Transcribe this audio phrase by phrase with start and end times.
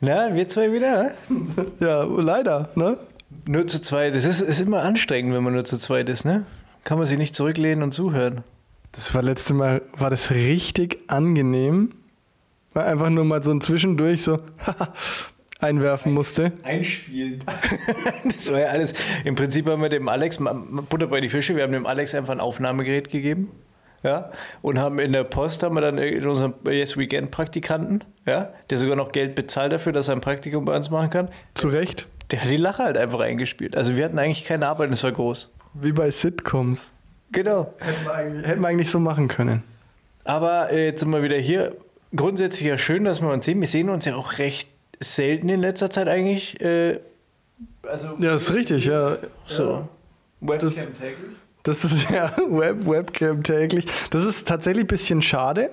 [0.00, 1.12] Na, wir zwei wieder?
[1.80, 2.96] Ja, leider, ne?
[3.46, 4.14] Nur zu zweit.
[4.14, 6.46] Es ist, ist immer anstrengend, wenn man nur zu zweit ist, ne?
[6.84, 8.42] Kann man sich nicht zurücklehnen und zuhören.
[8.92, 11.92] Das war letzte Mal, war das richtig angenehm.
[12.72, 14.38] Weil einfach nur mal so ein Zwischendurch so
[15.60, 16.52] einwerfen musste.
[16.62, 17.44] Einspielen.
[18.24, 18.94] das war ja alles.
[19.24, 20.38] Im Prinzip haben wir dem Alex,
[20.88, 23.50] Butter bei die Fische, wir haben dem Alex einfach ein Aufnahmegerät gegeben.
[24.02, 24.32] Ja,
[24.62, 28.96] und haben in der Post haben wir dann unseren Yes Weekend Praktikanten, ja, der sogar
[28.96, 31.28] noch Geld bezahlt dafür, dass er ein Praktikum bei uns machen kann.
[31.54, 32.06] Zu Recht.
[32.30, 33.76] Der hat die Lache halt einfach eingespielt.
[33.76, 35.52] Also wir hatten eigentlich keine Arbeit, und es war groß.
[35.74, 36.90] Wie bei Sitcoms.
[37.32, 37.74] Genau.
[37.78, 39.62] Hätten wir eigentlich, hätten wir eigentlich so machen können.
[40.24, 41.76] Aber äh, jetzt sind wir wieder hier.
[42.14, 43.60] Grundsätzlich ja schön, dass wir uns sehen.
[43.60, 46.60] Wir sehen uns ja auch recht selten in letzter Zeit eigentlich.
[46.60, 47.00] Äh,
[47.82, 49.18] also ja, ist richtig, ja.
[49.46, 49.88] So.
[50.40, 51.36] Webcam täglich?
[51.62, 53.86] Das ist ja Web, Webcam täglich.
[54.10, 55.70] Das ist tatsächlich ein bisschen schade.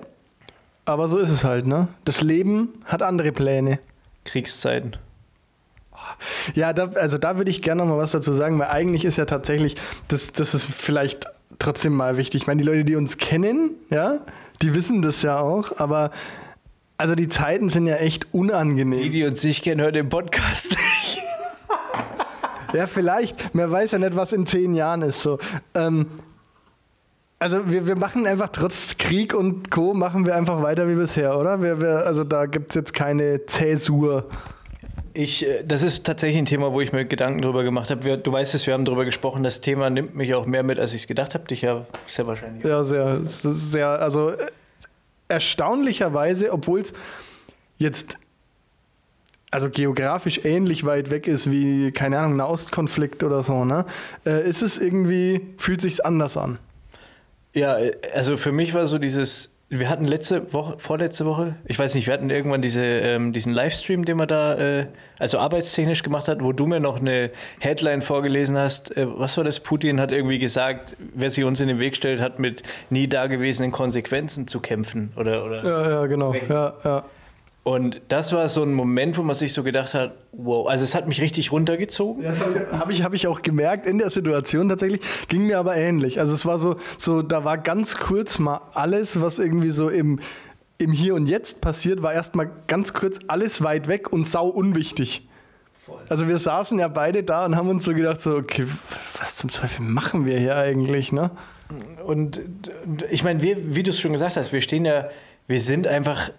[0.84, 1.88] Aber so ist es halt, ne?
[2.04, 3.78] Das Leben hat andere Pläne.
[4.24, 4.96] Kriegszeiten.
[6.54, 9.18] Ja, da, also da würde ich gerne noch mal was dazu sagen, weil eigentlich ist
[9.18, 9.76] ja tatsächlich,
[10.08, 11.26] das, das ist vielleicht
[11.58, 12.42] trotzdem mal wichtig.
[12.42, 14.20] Ich meine, die Leute, die uns kennen, ja,
[14.62, 16.10] die wissen das ja auch, aber
[16.96, 19.00] also die Zeiten sind ja echt unangenehm.
[19.00, 21.07] Die, die uns nicht kennen, hören den Podcast nicht.
[22.72, 23.54] Ja, vielleicht.
[23.54, 25.22] Man weiß ja nicht, was in zehn Jahren ist.
[25.22, 25.38] So.
[25.74, 26.06] Ähm,
[27.38, 29.94] also wir, wir machen einfach trotz Krieg und Co.
[29.94, 31.62] machen wir einfach weiter wie bisher, oder?
[31.62, 34.28] Wir, wir, also da gibt es jetzt keine Zäsur.
[35.14, 38.18] Ich, äh, das ist tatsächlich ein Thema, wo ich mir Gedanken drüber gemacht habe.
[38.18, 39.42] Du weißt es, wir haben darüber gesprochen.
[39.42, 41.44] Das Thema nimmt mich auch mehr mit, als ich es gedacht habe.
[41.44, 42.64] Dich ja sehr wahrscheinlich.
[42.64, 43.88] Ja, sehr, sehr.
[43.88, 44.46] Also äh,
[45.28, 46.92] erstaunlicherweise, obwohl es
[47.76, 48.18] jetzt
[49.50, 53.86] also geografisch ähnlich weit weg ist wie, keine Ahnung, ein Nahostkonflikt oder so, ne?
[54.26, 56.58] Äh, ist es irgendwie, fühlt sich anders an?
[57.54, 57.76] Ja,
[58.14, 62.06] also für mich war so dieses wir hatten letzte Woche, vorletzte Woche, ich weiß nicht,
[62.06, 64.86] wir hatten irgendwann diese, ähm, diesen Livestream, den man da, äh,
[65.18, 68.96] also arbeitstechnisch gemacht hat, wo du mir noch eine Headline vorgelesen hast.
[68.96, 69.60] Äh, was war das?
[69.60, 73.70] Putin hat irgendwie gesagt, wer sich uns in den Weg stellt, hat mit nie dagewesenen
[73.70, 75.12] Konsequenzen zu kämpfen.
[75.16, 76.34] Oder, oder ja, ja, genau.
[76.48, 77.04] Ja, ja.
[77.68, 80.94] Und das war so ein Moment, wo man sich so gedacht hat, wow, also es
[80.94, 82.24] hat mich richtig runtergezogen.
[82.24, 85.76] Ja, das habe ich, hab ich auch gemerkt in der Situation tatsächlich, ging mir aber
[85.76, 86.18] ähnlich.
[86.18, 90.18] Also es war so, so da war ganz kurz mal alles, was irgendwie so im,
[90.78, 95.28] im Hier und Jetzt passiert, war erstmal ganz kurz alles weit weg und sau unwichtig.
[96.08, 98.66] Also wir saßen ja beide da und haben uns so gedacht, so, okay,
[99.18, 101.32] was zum Teufel machen wir hier eigentlich, ne?
[102.06, 102.40] Und
[103.10, 105.10] ich meine, wie du es schon gesagt hast, wir stehen ja,
[105.46, 106.30] wir sind einfach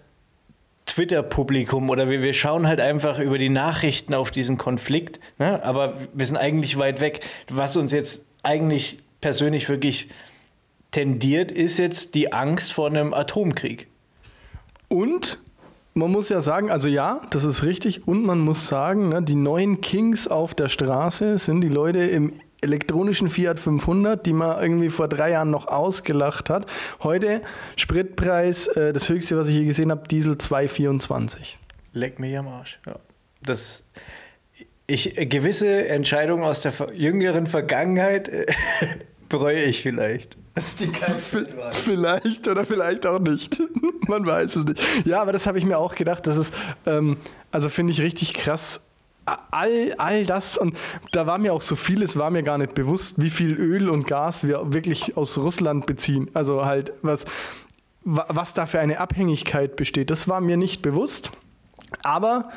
[0.90, 5.62] Twitter-Publikum oder wir, wir schauen halt einfach über die Nachrichten auf diesen Konflikt, ne?
[5.64, 7.20] aber wir sind eigentlich weit weg.
[7.48, 10.08] Was uns jetzt eigentlich persönlich wirklich
[10.90, 13.86] tendiert, ist jetzt die Angst vor einem Atomkrieg.
[14.88, 15.38] Und
[15.94, 18.08] man muss ja sagen, also ja, das ist richtig.
[18.08, 22.32] Und man muss sagen, ne, die neuen Kings auf der Straße sind die Leute im
[22.62, 26.66] elektronischen Fiat 500, die man irgendwie vor drei Jahren noch ausgelacht hat.
[27.02, 27.42] Heute
[27.76, 31.56] Spritpreis, äh, das höchste, was ich je gesehen habe, Diesel 2,24.
[31.92, 32.78] Leck mich am Arsch.
[32.86, 32.96] Ja.
[33.42, 33.84] Das,
[34.86, 38.46] ich, gewisse Entscheidungen aus der jüngeren Vergangenheit äh,
[39.28, 40.36] bereue ich vielleicht.
[40.54, 40.90] Das ist die
[41.72, 43.56] Vielleicht oder vielleicht auch nicht.
[44.08, 44.82] Man weiß es nicht.
[45.06, 46.26] Ja, aber das habe ich mir auch gedacht.
[46.26, 46.52] Das ist,
[46.86, 47.18] ähm,
[47.52, 48.84] also finde ich richtig krass
[49.50, 50.76] all, all das und
[51.12, 54.06] da war mir auch so vieles, war mir gar nicht bewusst, wie viel Öl und
[54.06, 56.30] Gas wir wirklich aus Russland beziehen.
[56.34, 57.24] Also halt, was,
[58.02, 61.32] was da für eine Abhängigkeit besteht, das war mir nicht bewusst.
[62.02, 62.50] Aber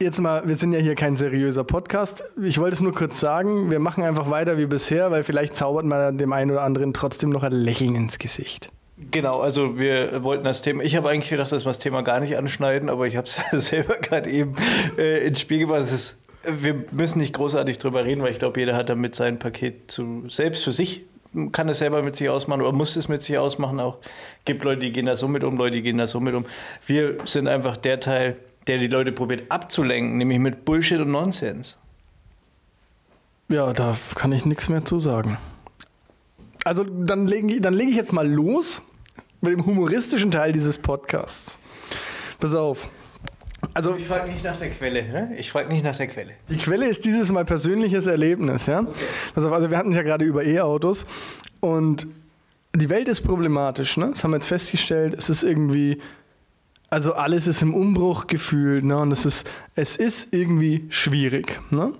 [0.00, 2.24] jetzt mal, wir sind ja hier kein seriöser Podcast.
[2.42, 5.84] Ich wollte es nur kurz sagen, wir machen einfach weiter wie bisher, weil vielleicht zaubert
[5.84, 8.70] man dem einen oder anderen trotzdem noch ein Lächeln ins Gesicht.
[9.10, 12.20] Genau, also wir wollten das Thema, ich habe eigentlich gedacht, dass wir das Thema gar
[12.20, 14.54] nicht anschneiden, aber ich habe es selber gerade eben
[14.98, 15.80] äh, ins Spiel gebracht.
[15.82, 19.90] Ist, wir müssen nicht großartig drüber reden, weil ich glaube, jeder hat damit sein Paket
[19.90, 21.02] zu, selbst für sich,
[21.52, 23.98] kann es selber mit sich ausmachen oder muss es mit sich ausmachen auch.
[24.44, 26.46] Gibt Leute, die gehen da so mit um, Leute, die gehen da so mit um.
[26.86, 28.36] Wir sind einfach der Teil,
[28.66, 31.78] der die Leute probiert abzulenken, nämlich mit Bullshit und Nonsens.
[33.48, 35.38] Ja, da kann ich nichts mehr zu sagen.
[36.64, 38.80] Also dann lege dann leg ich jetzt mal los
[39.44, 41.56] mit dem humoristischen Teil dieses Podcasts.
[42.40, 42.88] Pass auf.
[43.72, 45.02] Also, ich frage nicht nach der Quelle.
[45.04, 45.34] Ne?
[45.38, 46.32] Ich frage nicht nach der Quelle.
[46.48, 48.66] Die Quelle ist dieses Mal persönliches Erlebnis.
[48.66, 48.80] Ja?
[48.80, 49.04] Okay.
[49.34, 51.06] Also, also wir hatten es ja gerade über E-Autos
[51.60, 52.06] und
[52.74, 53.96] die Welt ist problematisch.
[53.96, 54.10] Ne?
[54.10, 55.14] Das haben wir jetzt festgestellt.
[55.14, 56.00] Es ist irgendwie,
[56.90, 58.84] also alles ist im Umbruch gefühlt.
[58.84, 58.96] Ne?
[58.96, 61.60] Und es ist, es ist irgendwie schwierig.
[61.70, 61.92] Ne?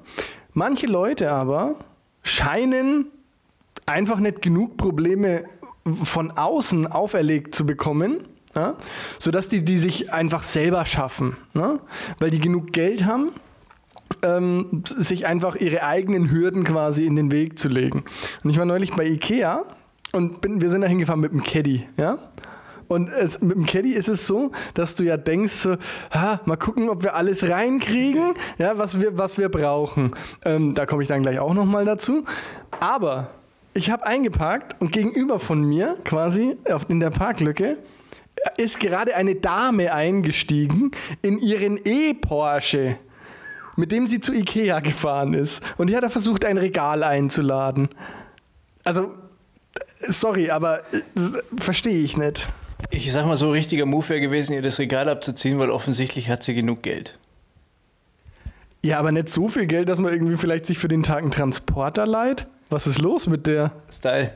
[0.52, 1.76] Manche Leute aber
[2.22, 3.06] scheinen
[3.86, 5.44] einfach nicht genug Probleme
[6.02, 8.76] von außen auferlegt zu bekommen ja?
[9.18, 11.80] sodass die die sich einfach selber schaffen, ne?
[12.18, 13.30] weil die genug Geld haben,
[14.22, 18.04] ähm, sich einfach ihre eigenen Hürden quasi in den Weg zu legen.
[18.42, 19.62] Und ich war neulich bei Ikea
[20.12, 22.18] und bin, wir sind da hingefahren mit dem Caddy, ja.
[22.86, 25.76] Und es, mit dem Caddy ist es so, dass du ja denkst, so,
[26.12, 30.14] ha, mal gucken, ob wir alles reinkriegen, ja, was wir, was wir brauchen.
[30.44, 32.24] Ähm, da komme ich dann gleich auch nochmal dazu.
[32.80, 33.30] Aber
[33.74, 36.56] ich habe eingeparkt und gegenüber von mir, quasi
[36.88, 37.78] in der Parklücke,
[38.56, 40.92] ist gerade eine Dame eingestiegen
[41.22, 42.96] in ihren E-Porsche,
[43.76, 45.62] mit dem sie zu Ikea gefahren ist.
[45.76, 47.88] Und die hat da versucht, ein Regal einzuladen.
[48.84, 49.12] Also,
[50.00, 51.00] sorry, aber äh,
[51.58, 52.48] verstehe ich nicht.
[52.90, 56.42] Ich sag mal so, richtiger Move wäre gewesen, ihr das Regal abzuziehen, weil offensichtlich hat
[56.42, 57.18] sie genug Geld.
[58.84, 61.30] Ja, aber nicht so viel Geld, dass man irgendwie vielleicht sich für den Tag einen
[61.30, 62.46] Transporter leiht.
[62.68, 63.72] Was ist los mit der?
[63.90, 64.32] Style.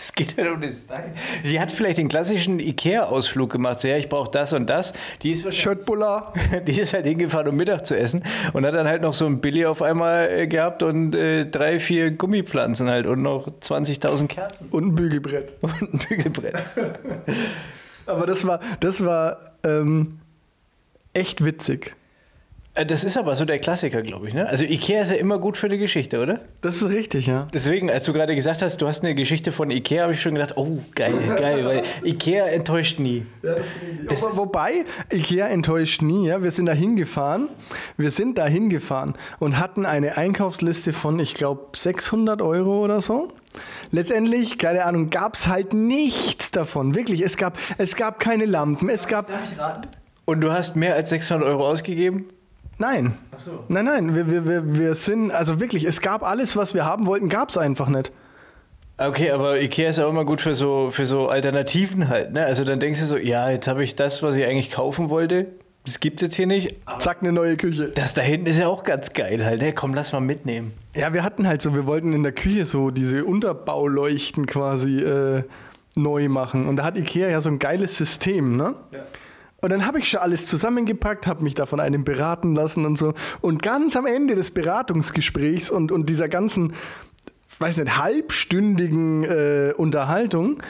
[0.00, 1.12] es geht halt um den Style.
[1.44, 3.80] Die hat vielleicht den klassischen Ikea-Ausflug gemacht.
[3.80, 4.94] So, ja, ich brauche das und das.
[5.22, 6.32] Die ist, Schöttbuller.
[6.66, 8.24] die ist halt hingefahren, um Mittag zu essen.
[8.54, 11.78] Und hat dann halt noch so ein Billy auf einmal äh, gehabt und äh, drei,
[11.78, 14.68] vier Gummipflanzen halt und noch 20.000 Kerzen.
[14.70, 15.52] Und ein Bügelbrett.
[15.60, 16.56] Und ein Bügelbrett.
[18.06, 20.20] Aber das war, das war ähm,
[21.12, 21.94] echt witzig.
[22.78, 24.34] Äh, Das ist aber so der Klassiker, glaube ich.
[24.34, 24.46] Ne?
[24.48, 26.40] Also Ikea ist ja immer gut für eine Geschichte, oder?
[26.60, 27.48] Das ist richtig, ja.
[27.52, 30.34] Deswegen, als du gerade gesagt hast, du hast eine Geschichte von Ikea, habe ich schon
[30.34, 33.26] gedacht, oh, geil, geil, weil Ikea enttäuscht nie.
[33.42, 36.28] Wo- Wobei, Ikea enttäuscht nie.
[36.28, 36.42] Ja?
[36.42, 37.48] Wir sind da hingefahren.
[37.96, 43.32] Wir sind da hingefahren und hatten eine Einkaufsliste von, ich glaube, 600 Euro oder so.
[43.90, 46.94] Letztendlich, keine Ahnung, gab es halt nichts davon.
[46.94, 49.30] Wirklich, es gab, es gab keine Lampen, es gab...
[50.26, 52.26] Und du hast mehr als 600 Euro ausgegeben?
[52.78, 53.18] Nein.
[53.36, 53.64] so.
[53.68, 57.06] Nein, nein, wir, wir, wir, wir sind, also wirklich, es gab alles, was wir haben
[57.06, 58.12] wollten, gab es einfach nicht.
[59.00, 62.32] Okay, aber Ikea ist auch immer gut für so, für so Alternativen halt.
[62.32, 62.44] Ne?
[62.44, 65.46] Also dann denkst du so, ja, jetzt habe ich das, was ich eigentlich kaufen wollte.
[65.84, 66.74] Das gibt es jetzt hier nicht.
[66.98, 67.90] Zack, eine neue Küche.
[67.94, 69.62] Das da hinten ist ja auch ganz geil halt.
[69.62, 69.72] Ne?
[69.72, 70.72] Komm, lass mal mitnehmen.
[70.96, 75.44] Ja, wir hatten halt so, wir wollten in der Küche so diese Unterbauleuchten quasi äh,
[75.94, 76.66] neu machen.
[76.66, 78.74] Und da hat Ikea ja so ein geiles System, ne?
[79.60, 82.96] Und dann habe ich schon alles zusammengepackt, habe mich da von einem beraten lassen und
[82.96, 83.14] so.
[83.40, 86.74] Und ganz am Ende des Beratungsgesprächs und, und dieser ganzen,
[87.58, 90.62] weiß nicht, halbstündigen äh, Unterhaltung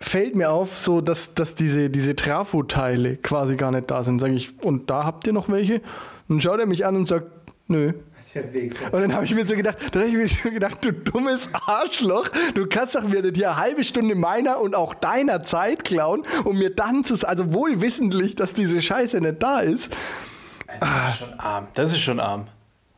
[0.00, 4.20] fällt mir auf, so dass, dass diese, diese Trafo-Teile quasi gar nicht da sind.
[4.20, 5.80] Sage ich, und da habt ihr noch welche?
[6.28, 7.26] Dann schaut er mich an und sagt,
[7.66, 7.92] nö.
[8.90, 11.50] Und dann habe ich mir so gedacht, dann habe ich mir so gedacht, du dummes
[11.52, 16.24] Arschloch, du kannst doch mir hier eine halbe Stunde meiner und auch deiner Zeit klauen,
[16.44, 19.94] um mir dann zu, also wohl wissentlich, dass diese Scheiße nicht da ist.
[20.80, 21.68] Das ist schon arm.
[21.74, 22.46] Das ist schon arm.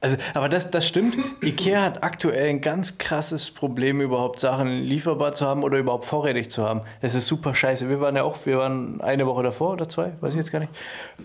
[0.03, 1.19] Also, aber das, das stimmt.
[1.43, 6.51] Ikea hat aktuell ein ganz krasses Problem, überhaupt Sachen lieferbar zu haben oder überhaupt vorrätig
[6.51, 6.81] zu haben.
[7.03, 7.91] Das ist super scheiße.
[7.91, 10.61] Wir waren ja auch, wir waren eine Woche davor oder zwei, weiß ich jetzt gar
[10.61, 10.73] nicht.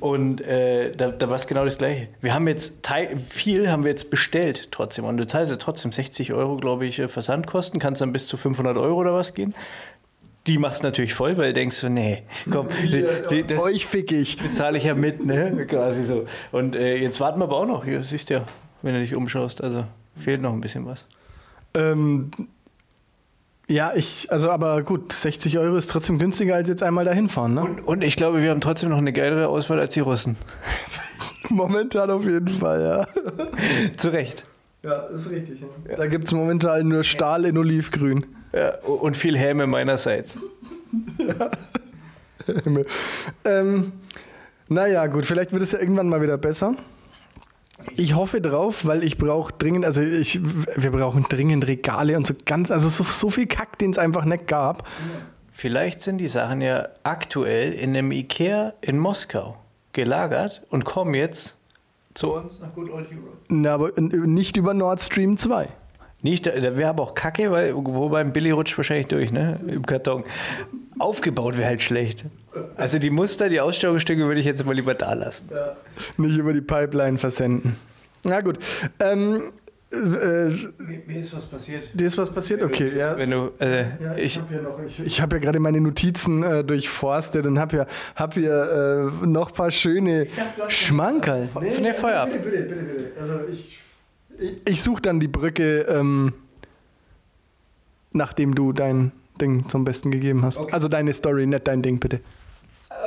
[0.02, 2.10] Und äh, da, da war es genau das Gleiche.
[2.20, 5.06] Wir haben jetzt Teil, viel haben wir jetzt bestellt trotzdem.
[5.06, 7.80] Und du zahlst ja trotzdem 60 Euro, glaube ich, äh, Versandkosten.
[7.80, 9.56] Kannst dann bis zu 500 Euro oder was gehen.
[10.48, 14.12] Die machst natürlich voll, weil du denkst so, nee, komm, die, die, das, Euch fick
[14.12, 14.38] ich.
[14.38, 15.66] bezahle ich ja mit, ne?
[15.66, 16.26] Quasi so.
[16.52, 17.86] Und äh, jetzt warten wir aber auch noch.
[17.86, 18.46] Hier siehst du ja,
[18.86, 19.64] wenn du dich umschaust.
[19.64, 19.84] Also
[20.16, 21.06] fehlt noch ein bisschen was.
[21.74, 22.30] Ähm,
[23.68, 27.56] ja, ich, also aber gut, 60 Euro ist trotzdem günstiger als jetzt einmal dahin fahren,
[27.56, 27.62] ne?
[27.62, 30.38] Und, und ich glaube, wir haben trotzdem noch eine geilere Auswahl als die Russen.
[31.50, 33.08] Momentan auf jeden Fall, ja.
[33.98, 34.44] Zu Recht.
[34.84, 35.66] Ja, ist richtig.
[35.98, 38.24] Da gibt es momentan nur Stahl in Olivgrün.
[38.54, 40.38] Ja, und viel Häme meinerseits.
[43.46, 43.92] ähm,
[44.68, 46.76] naja, gut, vielleicht wird es ja irgendwann mal wieder besser.
[47.96, 52.34] Ich hoffe drauf, weil ich brauche dringend, also ich, wir brauchen dringend Regale und so
[52.46, 54.88] ganz, also so, so viel Kack, den es einfach nicht gab.
[55.52, 59.58] Vielleicht sind die Sachen ja aktuell in einem Ikea in Moskau
[59.94, 61.58] gelagert und kommen jetzt
[62.14, 63.38] zu uns nach Good Old Europe.
[63.50, 65.68] Na, aber nicht über Nord Stream 2.
[66.22, 69.60] Nicht, da wäre aber auch kacke, weil wobei Billy rutscht wahrscheinlich durch, ne?
[69.68, 70.24] Im Karton.
[70.98, 72.26] Aufgebaut wäre halt schlecht.
[72.76, 75.50] Also die Muster, die Ausstellungsstücke würde ich jetzt mal lieber da lassen.
[76.18, 77.76] Nicht über die Pipeline versenden.
[78.24, 78.58] Na gut.
[79.00, 79.52] Ähm,
[79.92, 81.88] äh, Mir ist was passiert.
[81.94, 82.62] dir ist was passiert?
[82.64, 83.16] Okay, ja.
[83.18, 85.80] Wenn du, äh, Ja, ich ich, habe ja, noch- ich, ich hab ja gerade meine
[85.80, 87.86] Notizen äh, durchforstet und habe ja,
[88.16, 90.28] hab hier äh, noch ein paar schöne
[90.68, 91.48] Schmankerl.
[91.48, 92.30] von der Feuer ab.
[92.32, 93.22] Bitte, bitte, bitte, bitte.
[93.22, 93.80] Also ich,
[94.40, 96.34] ich, ich suche dann die Brücke, ähm,
[98.12, 100.60] nachdem du dein Ding zum Besten gegeben hast.
[100.60, 100.72] Okay.
[100.74, 102.20] Also deine Story, nicht dein Ding, bitte.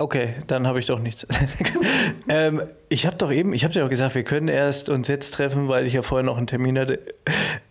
[0.01, 1.27] Okay, dann habe ich doch nichts.
[2.29, 5.33] ähm, ich habe doch eben, ich habe dir doch gesagt, wir können erst uns jetzt
[5.33, 7.01] treffen, weil ich ja vorher noch einen Termin hatte.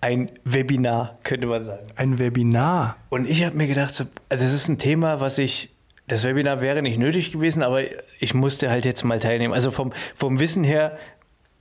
[0.02, 1.88] Ein Webinar, könnte man sagen.
[1.96, 2.98] Ein Webinar.
[3.10, 5.70] Und ich habe mir gedacht, so, also es ist ein Thema, was ich
[6.08, 7.82] das Webinar wäre nicht nötig gewesen, aber
[8.20, 9.54] ich musste halt jetzt mal teilnehmen.
[9.54, 10.98] Also vom, vom Wissen her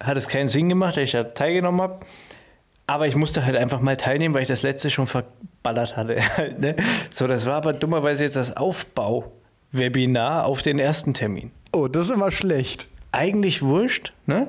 [0.02, 2.00] hat es keinen Sinn gemacht, dass ich da teilgenommen habe.
[2.88, 6.16] Aber ich musste halt einfach mal teilnehmen, weil ich das letzte schon verballert hatte.
[6.37, 6.76] Halt, ne?
[7.11, 8.56] So, das war aber dummerweise jetzt das
[9.73, 11.50] Aufbau-Webinar auf den ersten Termin.
[11.73, 12.88] Oh, das ist immer schlecht.
[13.12, 14.49] Eigentlich wurscht, ne?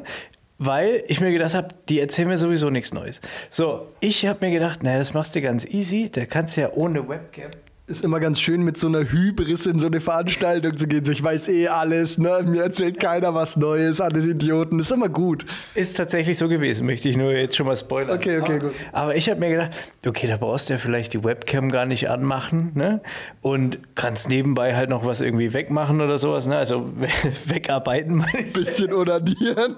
[0.59, 3.21] weil ich mir gedacht habe, die erzählen mir sowieso nichts Neues.
[3.51, 6.09] So, ich habe mir gedacht, naja, das machst du ganz easy.
[6.11, 7.51] Da kannst du ja ohne Webcam
[7.87, 11.05] ist immer ganz schön, mit so einer Hybris in so eine Veranstaltung zu gehen.
[11.05, 12.43] So, ich weiß eh alles, ne?
[12.45, 14.77] Mir erzählt keiner was Neues, alles Idioten.
[14.81, 15.45] Ist immer gut.
[15.73, 18.17] Ist tatsächlich so gewesen, möchte ich nur jetzt schon mal spoilern.
[18.17, 18.73] Okay, okay, gut.
[18.91, 19.71] Aber ich habe mir gedacht,
[20.05, 22.99] okay, da brauchst du ja vielleicht die Webcam gar nicht anmachen, ne?
[23.41, 26.57] Und kannst nebenbei halt noch was irgendwie wegmachen oder sowas, ne?
[26.57, 26.91] Also
[27.45, 28.25] wegarbeiten.
[28.51, 29.77] Bisschen onanieren.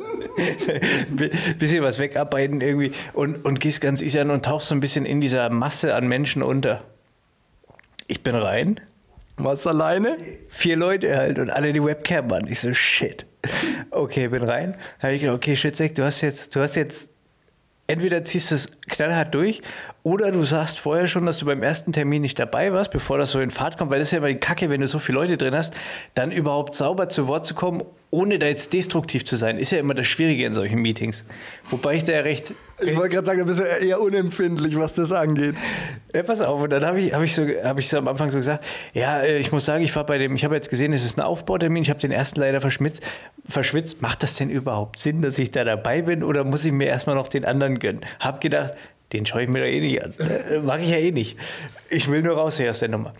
[1.60, 5.06] bisschen was wegarbeiten irgendwie und, und gehst ganz easy an und tauchst so ein bisschen
[5.06, 6.82] in dieser Masse an Menschen unter.
[8.10, 8.80] Ich bin rein.
[9.38, 10.18] Warst alleine?
[10.50, 12.48] Vier Leute halt und alle die Webcam waren.
[12.48, 13.24] Ich so, shit.
[13.92, 14.76] Okay, bin rein.
[14.98, 17.12] Da habe ich gedacht, okay, Schitzek, du hast jetzt, du hast jetzt,
[17.86, 19.62] entweder ziehst du es knallhart durch
[20.04, 23.32] oder du sagst vorher schon, dass du beim ersten Termin nicht dabei warst, bevor das
[23.32, 25.18] so in Fahrt kommt, weil das ist ja immer die Kacke, wenn du so viele
[25.20, 25.74] Leute drin hast,
[26.14, 29.78] dann überhaupt sauber zu Wort zu kommen, ohne da jetzt destruktiv zu sein, ist ja
[29.78, 31.24] immer das Schwierige in solchen Meetings.
[31.70, 32.54] Wobei ich da ja recht.
[32.80, 35.56] Ich wollte gerade sagen, da bist du eher unempfindlich, was das angeht.
[36.16, 38.32] Ja, pass auf, und dann habe ich, hab ich, so, hab ich so am Anfang
[38.32, 40.94] so gesagt: Ja, äh, ich muss sagen, ich war bei dem, ich habe jetzt gesehen,
[40.94, 43.04] es ist ein Aufbautermin, ich habe den ersten leider verschmitzt,
[43.48, 44.02] verschwitzt.
[44.02, 47.16] Macht das denn überhaupt Sinn, dass ich da dabei bin oder muss ich mir erstmal
[47.16, 48.02] noch den anderen gönnen?
[48.20, 48.74] Hab gedacht,
[49.14, 50.14] den schaue ich mir da eh nicht an.
[50.20, 51.38] Äh, mag ich ja eh nicht.
[51.90, 53.14] Ich will nur raus hier aus der Nummer.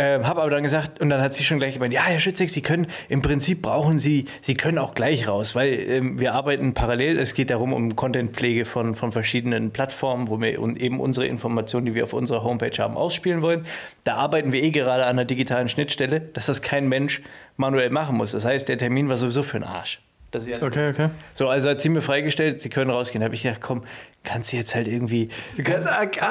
[0.00, 2.50] Ähm, habe aber dann gesagt, und dann hat sie schon gleich gemeint, ja, Herr Schützig,
[2.50, 6.72] Sie können, im Prinzip brauchen Sie, Sie können auch gleich raus, weil ähm, wir arbeiten
[6.72, 7.18] parallel.
[7.18, 11.94] Es geht darum, um Contentpflege von, von verschiedenen Plattformen, wo wir eben unsere Informationen, die
[11.94, 13.66] wir auf unserer Homepage haben, ausspielen wollen.
[14.04, 17.20] Da arbeiten wir eh gerade an einer digitalen Schnittstelle, dass das kein Mensch
[17.58, 18.32] manuell machen muss.
[18.32, 20.00] Das heißt, der Termin war sowieso für den Arsch.
[20.34, 21.10] Okay, okay.
[21.34, 23.20] So, also hat sie mir freigestellt, sie können rausgehen.
[23.20, 23.82] Da habe ich gedacht, komm,
[24.22, 25.28] kannst du jetzt halt irgendwie.
[25.56, 25.66] Und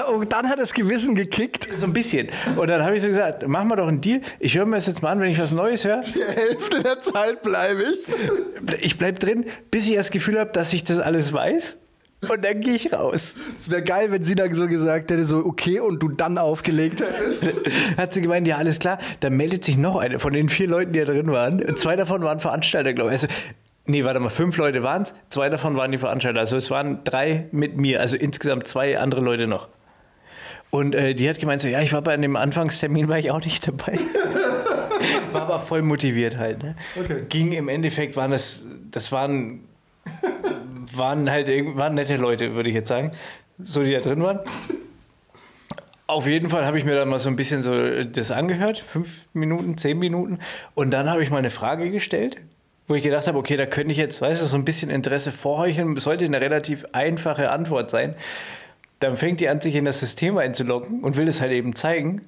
[0.10, 1.68] oh, dann hat das Gewissen gekickt.
[1.76, 2.28] So ein bisschen.
[2.56, 4.22] Und dann habe ich so gesagt, mach mal doch einen Deal.
[4.40, 6.02] Ich höre mir das jetzt mal an, wenn ich was Neues höre.
[6.02, 8.84] Die Hälfte der Zeit bleibe ich.
[8.84, 11.78] Ich bleibe drin, bis ich das Gefühl habe, dass ich das alles weiß.
[12.22, 13.36] Und dann gehe ich raus.
[13.56, 17.00] Es wäre geil, wenn sie dann so gesagt hätte, so okay, und du dann aufgelegt
[17.00, 17.46] hättest.
[17.98, 19.00] Hat sie gemeint, ja, alles klar.
[19.22, 21.78] Dann meldet sich noch eine von den vier Leuten, die da drin waren.
[21.78, 23.22] Zwei davon waren Veranstalter, glaube ich.
[23.22, 23.28] Also
[23.90, 26.40] Nee, warte mal, fünf Leute waren es, zwei davon waren die Veranstalter.
[26.40, 29.68] Also es waren drei mit mir, also insgesamt zwei andere Leute noch.
[30.70, 33.44] Und äh, die hat gemeint, so, ja, ich war bei dem Anfangstermin, war ich auch
[33.44, 33.98] nicht dabei.
[35.32, 36.62] war aber voll motiviert halt.
[36.62, 36.76] Ne?
[37.00, 37.24] Okay.
[37.30, 39.62] Ging im Endeffekt, waren das, das waren,
[40.94, 43.14] waren halt waren nette Leute, würde ich jetzt sagen,
[43.58, 44.42] so die da drin waren.
[46.06, 49.22] Auf jeden Fall habe ich mir dann mal so ein bisschen so das angehört, fünf
[49.34, 50.38] Minuten, zehn Minuten.
[50.76, 52.38] Und dann habe ich mal eine Frage gestellt
[52.90, 55.32] wo ich gedacht habe, okay, da könnte ich jetzt, weißt du, so ein bisschen Interesse
[55.32, 58.16] vorheucheln, sollte eine relativ einfache Antwort sein.
[59.00, 62.24] Dann fängt die an, sich in das System einzuloggen und will es halt eben zeigen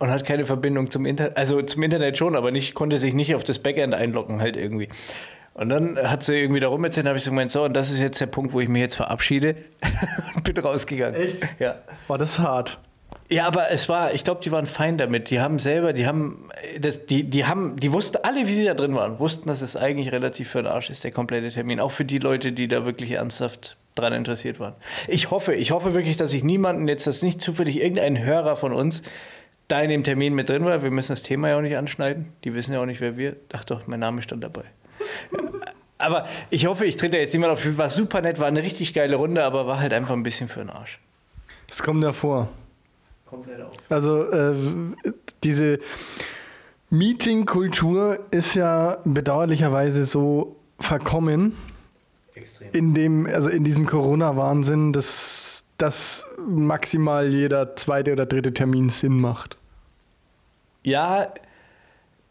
[0.00, 3.36] und hat keine Verbindung zum Internet, also zum Internet schon, aber nicht, konnte sich nicht
[3.36, 4.88] auf das Backend einloggen halt irgendwie.
[5.54, 8.00] Und dann hat sie irgendwie da rumerzählt, habe ich so gemeint, so, und das ist
[8.00, 9.54] jetzt der Punkt, wo ich mich jetzt verabschiede
[10.34, 11.14] und bin rausgegangen.
[11.14, 11.38] Echt?
[11.60, 11.76] Ja.
[12.08, 12.80] War das hart?
[13.32, 15.30] Ja, aber es war, ich glaube, die waren fein damit.
[15.30, 18.74] Die haben selber, die haben, das, die, die haben, die wussten alle, wie sie da
[18.74, 21.80] drin waren, wussten, dass es eigentlich relativ für den Arsch ist, der komplette Termin.
[21.80, 24.74] Auch für die Leute, die da wirklich ernsthaft dran interessiert waren.
[25.08, 28.74] Ich hoffe, ich hoffe wirklich, dass ich niemanden jetzt, dass nicht zufällig irgendein Hörer von
[28.74, 29.00] uns
[29.66, 30.82] da in dem Termin mit drin war.
[30.82, 32.34] Wir müssen das Thema ja auch nicht anschneiden.
[32.44, 33.36] Die wissen ja auch nicht, wer wir.
[33.54, 34.64] Ach doch, mein Name stand dabei.
[35.96, 37.78] aber ich hoffe, ich trete jetzt niemand auf.
[37.78, 40.60] War super nett, war eine richtig geile Runde, aber war halt einfach ein bisschen für
[40.60, 40.98] den Arsch.
[41.66, 42.50] Das kommt ja vor
[43.32, 43.72] komplett auf.
[43.88, 44.54] Also äh,
[45.42, 45.78] diese
[46.90, 51.56] Meeting-Kultur ist ja bedauerlicherweise so verkommen.
[52.34, 52.68] Extrem.
[52.72, 59.18] In dem, also in diesem Corona-Wahnsinn, dass, dass maximal jeder zweite oder dritte Termin Sinn
[59.18, 59.56] macht.
[60.82, 61.32] Ja,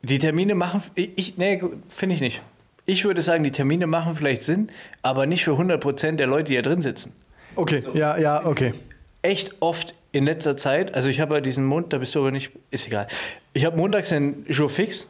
[0.03, 2.41] die Termine machen, ich, nee, finde ich nicht.
[2.85, 4.67] Ich würde sagen, die Termine machen vielleicht Sinn,
[5.01, 7.13] aber nicht für 100% der Leute, die hier drin sitzen.
[7.55, 7.93] Okay, so.
[7.93, 8.73] ja, ja, okay.
[9.21, 12.31] Echt oft in letzter Zeit, also ich habe ja diesen Mond, da bist du aber
[12.31, 13.07] nicht, ist egal.
[13.53, 15.07] Ich habe montags einen Jour fix,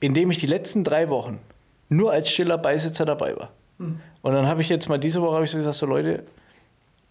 [0.00, 1.38] in dem ich die letzten drei Wochen
[1.88, 3.50] nur als stiller Beisitzer dabei war.
[3.78, 4.00] Mhm.
[4.22, 6.24] Und dann habe ich jetzt mal diese Woche ich so gesagt, so Leute,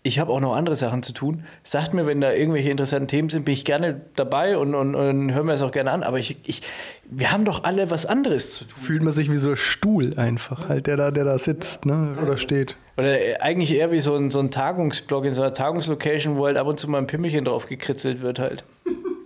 [0.05, 1.45] ich habe auch noch andere Sachen zu tun.
[1.63, 5.33] Sagt mir, wenn da irgendwelche interessanten Themen sind, bin ich gerne dabei und, und, und
[5.33, 6.03] höre mir das auch gerne an.
[6.03, 6.61] Aber ich, ich,
[7.09, 8.77] wir haben doch alle was anderes zu tun.
[8.77, 12.15] Fühlt man sich wie so ein Stuhl einfach, halt, der da, der da sitzt ne?
[12.21, 12.77] oder steht.
[12.97, 16.57] Oder eigentlich eher wie so ein, so ein Tagungsblock in so einer Tagungslocation, wo halt
[16.57, 18.63] ab und zu mal ein Pimmelchen drauf gekritzelt wird halt.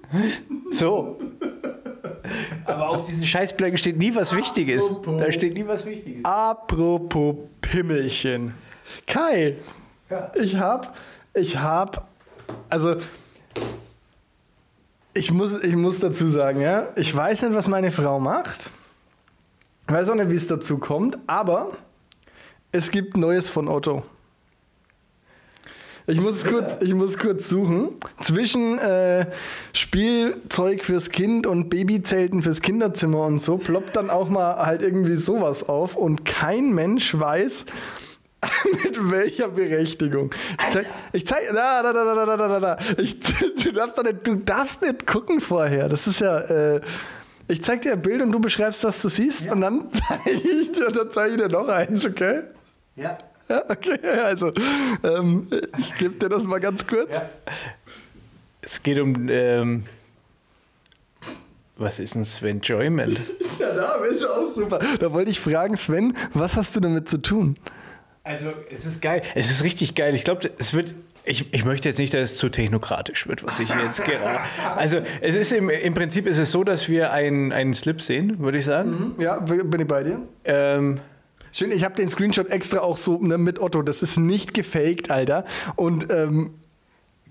[0.72, 1.20] so.
[2.64, 4.82] Aber auf diesen Scheißblöcken steht nie was Wichtiges.
[4.82, 5.20] Apropos.
[5.20, 6.24] Da steht nie was Wichtiges.
[6.24, 8.54] Apropos Pimmelchen.
[9.08, 9.58] Kai,
[10.36, 10.96] Ich hab,
[11.34, 12.08] ich hab,
[12.70, 12.96] also
[15.14, 18.70] ich muss, ich muss dazu sagen, ja, ich weiß nicht, was meine Frau macht.
[19.88, 21.72] Ich weiß auch nicht, wie es dazu kommt, aber
[22.72, 24.04] es gibt Neues von Otto.
[26.08, 27.90] Ich muss kurz, ich muss kurz suchen.
[28.22, 29.28] Zwischen äh,
[29.74, 35.18] Spielzeug fürs Kind und Babyzelten fürs Kinderzimmer und so ploppt dann auch mal halt irgendwie
[35.18, 37.66] sowas auf und kein Mensch weiß,
[38.84, 40.34] Mit welcher Berechtigung?
[40.60, 42.78] Ich zeig, ich zeig, da, da, da, da, da, da, da.
[42.98, 43.20] Ich,
[43.64, 45.90] du darfst doch nicht, du darfst nicht gucken vorher.
[45.90, 46.82] Das ist ja, äh,
[47.48, 49.52] ich zeig dir ein Bild und du beschreibst, was du siehst ja.
[49.52, 49.90] und dann
[50.24, 50.72] zeige ich,
[51.12, 52.44] zeig ich dir noch eins, okay?
[52.96, 53.18] Ja.
[53.50, 54.54] Ja, okay, also,
[55.04, 55.48] ähm,
[55.80, 57.12] ich gebe dir das mal ganz kurz.
[57.12, 57.30] Ja.
[58.62, 59.86] Es geht um, ähm,
[61.78, 63.20] was ist ein Sven Joyment?
[63.58, 64.80] ja, da bist du auch super.
[65.00, 67.56] Da wollte ich fragen, Sven, was hast du damit zu tun?
[68.24, 69.22] Also, es ist geil.
[69.36, 70.14] Es ist richtig geil.
[70.16, 70.94] Ich glaube, es wird.
[71.26, 74.40] Ich, ich möchte jetzt nicht, dass es zu technokratisch wird, was ich jetzt gerade.
[74.76, 78.40] Also, es ist im, im Prinzip ist es so, dass wir einen, einen Slip sehen,
[78.40, 79.16] würde ich sagen.
[79.20, 80.22] Ja, bin ich bei dir?
[80.46, 81.00] Ähm,
[81.52, 83.82] Schön, ich habe den Screenshot extra auch so ne, mit Otto.
[83.82, 85.46] Das ist nicht gefaked, Alter.
[85.76, 86.52] Und ähm,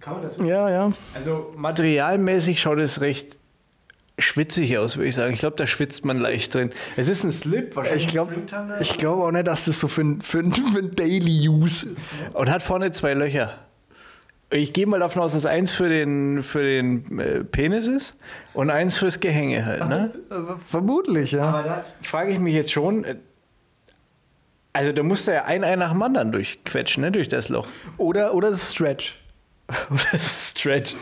[0.00, 0.36] Kann man das?
[0.38, 0.92] ja, ja.
[1.14, 3.37] Also, materialmäßig schaut es recht
[4.18, 5.32] schwitzig aus, würde ich sagen.
[5.32, 6.72] Ich glaube, da schwitzt man leicht drin.
[6.96, 8.06] Es ist ein Slip, wahrscheinlich.
[8.06, 8.34] Ich glaube
[8.98, 11.96] glaub auch nicht, dass das so für, ein- für, ein- für ein Daily Use ist.
[12.34, 13.54] Und hat vorne zwei Löcher.
[14.50, 18.16] Ich gehe mal davon aus, dass eins für den, für den äh, Penis ist
[18.54, 19.86] und eins fürs Gehänge halt.
[19.88, 20.10] Ne?
[20.30, 21.44] Also, vermutlich, ja.
[21.44, 23.16] Aber da frage ich mich jetzt schon, äh,
[24.72, 27.12] also da muss da ja ein Ei nach dem anderen durchquetschen, ne?
[27.12, 27.66] durch das Loch.
[27.98, 29.18] Oder, oder das Stretch.
[30.12, 30.94] Das ist Stretch.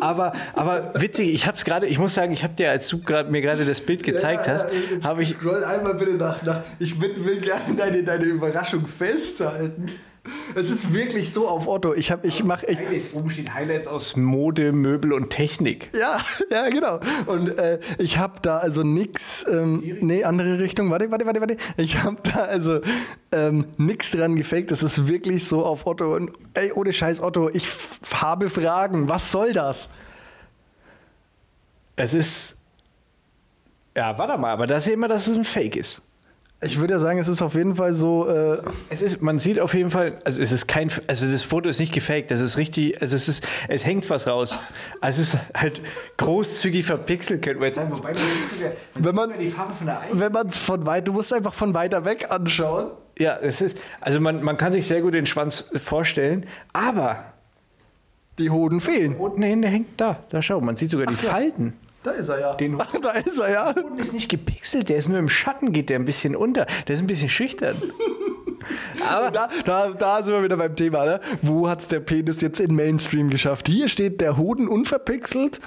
[0.00, 3.00] aber, aber witzig, ich habe es gerade, ich muss sagen, ich habe dir, als du
[3.00, 4.66] grad, mir gerade das Bild gezeigt hast,
[5.02, 6.42] habe ich, Scroll einmal bitte nach.
[6.42, 9.86] nach ich will, will gerne deine, deine Überraschung festhalten.
[10.54, 11.94] Es ist wirklich so auf Otto.
[11.94, 15.90] Ich habe, ich mache, Highlights, oben steht Highlights aus Mode, Möbel und Technik.
[15.92, 17.00] Ja, ja, genau.
[17.26, 20.90] Und äh, ich habe da also nix, ähm, nee, andere Richtung.
[20.90, 21.56] Warte, warte, warte, warte.
[21.76, 22.80] Ich habe da also
[23.32, 24.70] ähm, nix dran gefaked.
[24.70, 26.14] Das ist wirklich so auf Otto.
[26.14, 27.68] Und ey, ohne Scheiß Otto, ich
[28.14, 29.08] habe Fragen.
[29.08, 29.90] Was soll das?
[31.96, 32.56] Es ist,
[33.96, 36.00] ja, warte mal, aber da sehen wir, dass es ein Fake ist.
[36.60, 38.26] Ich würde ja sagen, es ist auf jeden Fall so.
[38.28, 41.68] Äh, Es ist, man sieht auf jeden Fall, also es ist kein, also das Foto
[41.68, 44.58] ist nicht gefaked, das ist richtig, also es ist, es hängt was raus.
[45.00, 45.80] Also es ist halt
[46.16, 47.92] großzügig verpixelt, könnte man jetzt sagen.
[47.92, 48.12] Wobei,
[48.96, 49.30] Wenn man-
[50.12, 52.90] wenn man es von weit, du musst einfach von weiter weg anschauen.
[53.20, 57.24] Ja, es ist, also man, man kann sich sehr gut den Schwanz vorstellen, aber
[58.38, 59.14] Die Hoden fehlen.
[59.16, 61.18] unten hin, der hängt da, da schau, man sieht sogar die ja.
[61.30, 61.74] Falten.
[62.02, 62.54] Da ist er ja.
[62.54, 63.72] Den- Ach, da ist er ja.
[63.72, 66.66] Der Boden ist nicht gepixelt, der ist nur im Schatten, geht der ein bisschen unter.
[66.86, 67.76] Der ist ein bisschen schüchtern.
[69.10, 71.04] Aber Da, da, da sind wir wieder beim Thema.
[71.06, 71.20] Ne?
[71.42, 73.68] Wo hat es der Penis jetzt in Mainstream geschafft?
[73.68, 75.60] Hier steht der Hoden unverpixelt,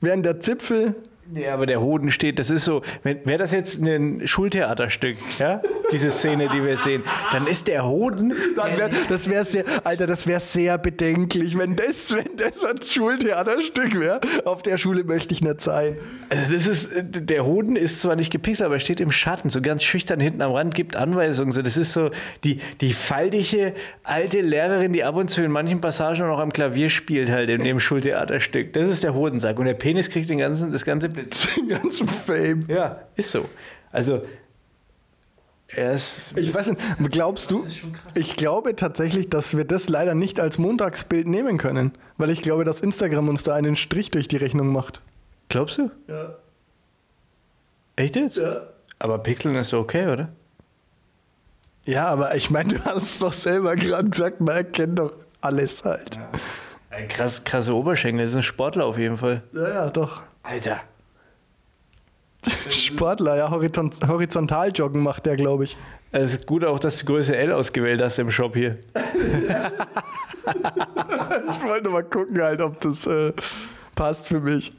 [0.00, 0.94] während der Zipfel.
[1.28, 5.60] Nee, aber der Hoden steht, das ist so, wäre das jetzt ein Schultheaterstück, ja,
[5.90, 10.28] diese Szene, die wir sehen, dann ist der Hoden, wär, das wäre sehr, Alter, das
[10.28, 14.20] wäre sehr bedenklich, wenn das, wenn das ein Schultheaterstück wäre.
[14.44, 15.96] Auf der Schule möchte ich nicht sein.
[16.30, 19.60] also das ist, der Hoden ist zwar nicht gepixelt, aber er steht im Schatten, so
[19.60, 22.10] ganz schüchtern hinten am Rand, gibt Anweisungen, so, das ist so
[22.44, 26.88] die, die faltige alte Lehrerin, die ab und zu in manchen Passagen noch am Klavier
[26.88, 30.70] spielt halt in dem Schultheaterstück, das ist der Hodensack und der Penis kriegt den ganzen,
[30.70, 31.54] das ganze Blitz.
[31.56, 32.60] Den ganzen Fame.
[32.68, 33.48] Ja, ist so.
[33.92, 34.22] Also,
[35.68, 37.66] er ist, Ich weiß nicht, glaubst du?
[38.14, 42.64] Ich glaube tatsächlich, dass wir das leider nicht als Montagsbild nehmen können, weil ich glaube,
[42.64, 45.02] dass Instagram uns da einen Strich durch die Rechnung macht.
[45.48, 45.90] glaubst du?
[46.06, 46.36] Ja.
[47.96, 48.36] Echt jetzt?
[48.36, 48.62] Ja.
[48.98, 50.28] Aber Pixeln ist okay, oder?
[51.84, 55.84] Ja, aber ich meine, du hast es doch selber gerade gesagt, man erkennt doch alles
[55.84, 56.18] halt.
[56.90, 59.42] Ey, Krass, krasse Oberschenkel, das ist ein Sportler auf jeden Fall.
[59.52, 60.22] Ja, ja, doch.
[60.42, 60.80] Alter.
[62.70, 65.76] Sportler, ja, horizont horizontal joggen macht der, glaube ich.
[66.12, 68.78] Es ist gut auch, dass du Größe L ausgewählt hast im Shop hier.
[70.46, 73.32] Ich wollte nur mal gucken, halt, ob das äh,
[73.96, 74.72] passt für mich.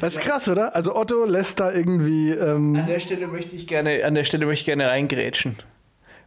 [0.00, 0.74] Das ist krass, oder?
[0.74, 4.46] Also Otto lässt da irgendwie ähm, An der Stelle möchte ich gerne, an der Stelle
[4.46, 5.56] möchte ich gerne reingrätschen.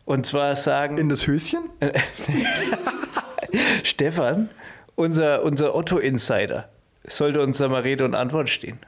[0.06, 1.60] Und zwar sagen, in das Höschen.
[3.84, 4.50] Stefan,
[4.96, 6.70] unser, unser Otto-Insider,
[7.08, 8.80] sollte uns da mal Rede und Antwort stehen.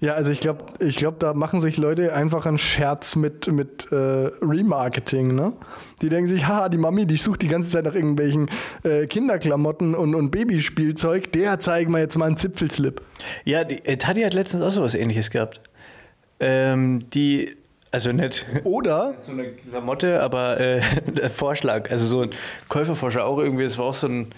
[0.00, 3.92] Ja, also ich glaube, ich glaub, da machen sich Leute einfach einen Scherz mit, mit
[3.92, 3.96] äh,
[4.40, 5.52] Remarketing, ne?
[6.00, 8.50] Die denken sich, haha, die Mami, die sucht die ganze Zeit nach irgendwelchen
[8.82, 13.02] äh, Kinderklamotten und, und Babyspielzeug, der zeigen wir jetzt mal einen Zipfelslip.
[13.44, 15.60] Ja, die, äh, Tati hat letztens auch sowas ähnliches gehabt.
[16.40, 17.54] Ähm, die,
[17.90, 22.30] also nicht Oder, so eine Klamotte, aber äh, der Vorschlag, also so ein
[22.70, 24.28] Käuferforscher auch irgendwie, das war auch so ein,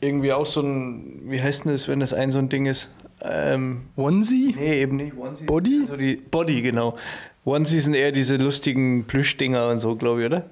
[0.00, 2.88] irgendwie auch so ein, wie heißt denn das, wenn das ein so ein Ding ist?
[3.22, 4.54] Ähm, Onesie?
[4.56, 5.16] nee, eben nicht.
[5.16, 5.80] Onesie Body?
[5.80, 6.96] Also die Body, genau.
[7.44, 10.46] Onesie sind eher diese lustigen Plüschdinger und so, glaube ich, oder?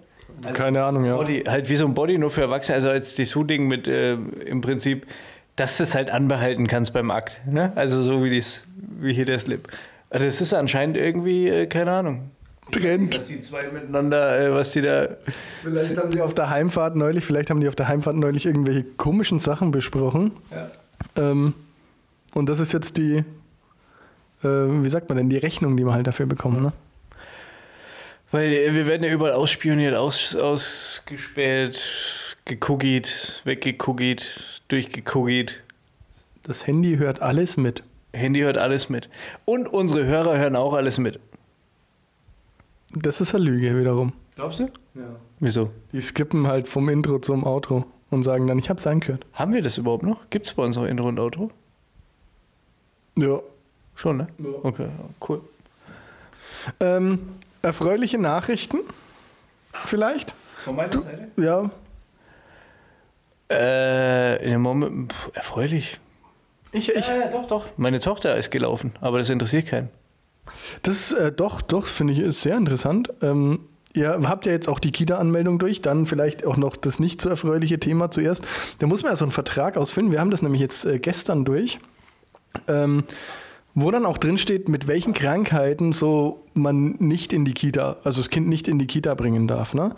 [0.52, 1.16] Keine Ahnung, ja.
[1.16, 4.60] Body, halt wie so ein Body, nur für Erwachsene, also als Dessous-Ding mit äh, im
[4.60, 5.06] Prinzip,
[5.56, 7.40] dass du es halt anbehalten kannst beim Akt.
[7.46, 7.72] Ne?
[7.76, 8.64] Also so wie, dies,
[9.00, 9.68] wie hier der Slip.
[10.10, 12.30] Also Das ist anscheinend irgendwie, äh, keine Ahnung.
[12.70, 13.14] Trend.
[13.14, 15.08] Dass die zwei miteinander, äh, was die da.
[15.62, 18.84] Vielleicht haben die auf der Heimfahrt neulich, vielleicht haben die auf der Heimfahrt neulich irgendwelche
[18.84, 20.32] komischen Sachen besprochen.
[20.50, 20.70] Ja.
[21.16, 21.54] Ähm,
[22.34, 23.24] und das ist jetzt die,
[24.42, 26.72] äh, wie sagt man denn, die Rechnung, die wir halt dafür bekommen, ne?
[28.30, 31.80] Weil wir werden ja überall ausspioniert, aus, ausgespäht,
[32.44, 35.62] gekuggit, weggekuggit, durchgekuggit.
[36.42, 37.84] Das Handy hört alles mit.
[38.12, 39.08] Handy hört alles mit.
[39.44, 41.20] Und unsere Hörer hören auch alles mit.
[42.92, 44.12] Das ist eine Lüge wiederum.
[44.34, 44.64] Glaubst du?
[44.94, 45.16] Ja.
[45.38, 45.70] Wieso?
[45.92, 49.26] Die skippen halt vom Intro zum Outro und sagen dann, ich hab's angehört.
[49.32, 50.28] Haben wir das überhaupt noch?
[50.30, 51.50] Gibt es bei uns noch Intro und Outro?
[53.16, 53.40] Ja.
[53.94, 54.26] Schon, ne?
[54.38, 54.50] Ja.
[54.62, 54.88] Okay,
[55.28, 55.40] cool.
[56.80, 58.78] Ähm, erfreuliche Nachrichten?
[59.72, 60.34] Vielleicht?
[60.64, 61.28] Von meiner Seite?
[61.36, 61.70] Ja.
[63.50, 66.00] Äh, in dem Moment, pff, erfreulich.
[66.72, 67.66] Ich, ich, ja, doch, doch.
[67.76, 69.90] Meine Tochter ist gelaufen, aber das interessiert keinen.
[70.82, 73.12] Das äh, doch, doch, finde ich, ist sehr interessant.
[73.22, 73.60] Ähm,
[73.94, 77.28] ihr habt ja jetzt auch die Kita-Anmeldung durch, dann vielleicht auch noch das nicht so
[77.28, 78.44] erfreuliche Thema zuerst.
[78.80, 80.10] Da muss man ja so einen Vertrag ausfinden.
[80.10, 81.78] Wir haben das nämlich jetzt äh, gestern durch.
[82.68, 83.04] Ähm,
[83.74, 88.20] wo dann auch drin steht, mit welchen Krankheiten so man nicht in die Kita, also
[88.20, 89.96] das Kind nicht in die Kita bringen darf, ne?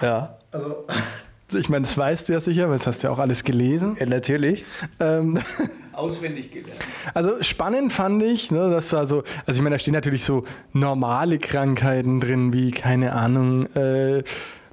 [0.00, 0.38] Ja.
[0.52, 0.84] Also,
[1.52, 3.96] ich meine, das weißt du ja sicher, weil das hast du ja auch alles gelesen.
[3.98, 4.64] ja natürlich.
[5.00, 5.38] Ähm,
[5.92, 6.80] Auswendig gelernt.
[7.12, 10.44] Also spannend fand ich, ne, dass da so, also ich meine, da stehen natürlich so
[10.72, 14.22] normale Krankheiten drin, wie, keine Ahnung, äh,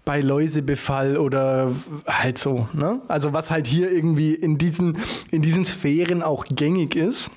[0.10, 1.72] bei Läusebefall oder
[2.08, 3.00] halt so, ne?
[3.08, 4.98] Also was halt hier irgendwie in diesen,
[5.30, 7.30] in diesen Sphären auch gängig ist.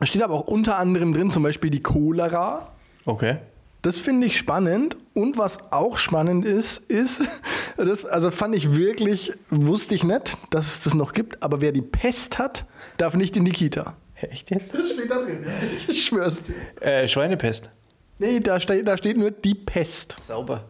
[0.00, 2.72] Da steht aber auch unter anderem drin, zum Beispiel die Cholera.
[3.04, 3.36] Okay.
[3.82, 4.96] Das finde ich spannend.
[5.14, 7.22] Und was auch spannend ist, ist,
[7.76, 11.70] das, also fand ich wirklich, wusste ich nicht, dass es das noch gibt, aber wer
[11.70, 12.64] die Pest hat,
[12.96, 13.94] darf nicht in die Kita.
[14.16, 14.74] Echt jetzt?
[14.74, 15.46] Das steht da drin.
[15.86, 16.54] Ich schwör's dir.
[16.80, 17.70] Äh, Schweinepest.
[18.18, 20.16] Nee, da steht, da steht nur die Pest.
[20.20, 20.64] Sauber.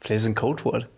[0.00, 0.88] Vielleicht ist ein Codewort.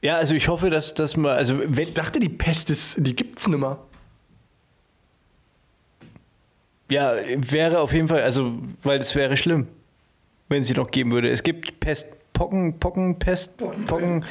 [0.00, 3.48] Ja, also ich hoffe, dass, dass man, also Ich dachte, die Pest ist, die gibt's
[3.48, 3.78] nimmer.
[6.90, 9.68] ja, wäre auf jeden Fall, also, weil es wäre schlimm,
[10.48, 11.28] wenn sie noch geben würde.
[11.30, 14.24] Es gibt Pest, Pocken, Pocken, Pest, Pocken,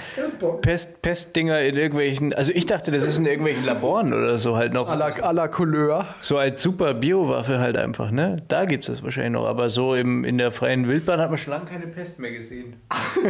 [0.62, 4.72] Pest, Pestdinger in irgendwelchen, also ich dachte, das ist in irgendwelchen Laboren oder so halt
[4.72, 4.88] noch.
[4.88, 6.06] À la, à la Couleur.
[6.22, 8.41] So als super Biowaffe halt einfach, ne?
[8.48, 9.46] Da gibt es das wahrscheinlich noch.
[9.46, 12.78] Aber so im, in der freien Wildbahn hat man schon lange keine Pest mehr gesehen.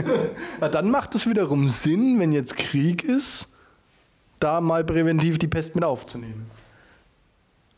[0.61, 3.47] Na, dann macht es wiederum Sinn, wenn jetzt Krieg ist,
[4.39, 6.51] da mal präventiv die Pest mit aufzunehmen.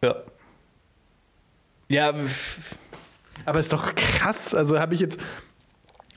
[0.04, 0.16] Ja.
[1.88, 2.14] Ja,
[3.46, 4.54] Aber ist doch krass.
[4.54, 5.18] Also habe ich jetzt,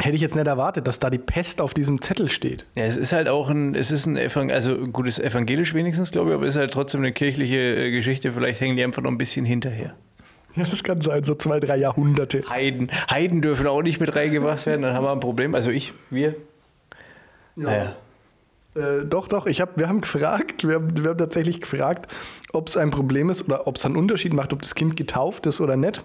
[0.05, 2.67] hätte ich jetzt nicht erwartet, dass da die Pest auf diesem Zettel steht.
[2.77, 6.31] ja, es ist halt auch ein, es ist ein Evangel also gutes evangelisch wenigstens, glaube
[6.31, 8.33] ich, aber es ist halt trotzdem eine kirchliche äh, Geschichte.
[8.33, 9.95] Vielleicht hängen die einfach noch ein bisschen hinterher.
[10.55, 12.45] Ja, das kann sein, so zwei, drei Jahrhunderte.
[12.49, 15.55] Heiden, Heiden dürfen auch nicht mit reingebracht werden, dann haben wir ein Problem.
[15.55, 16.35] Also ich, wir.
[17.57, 17.97] Naja.
[18.75, 22.13] Äh, doch, doch, ich hab, wir haben gefragt, wir haben, wir haben tatsächlich gefragt,
[22.53, 25.47] ob es ein Problem ist oder ob es einen Unterschied macht, ob das Kind getauft
[25.47, 26.03] ist oder nicht.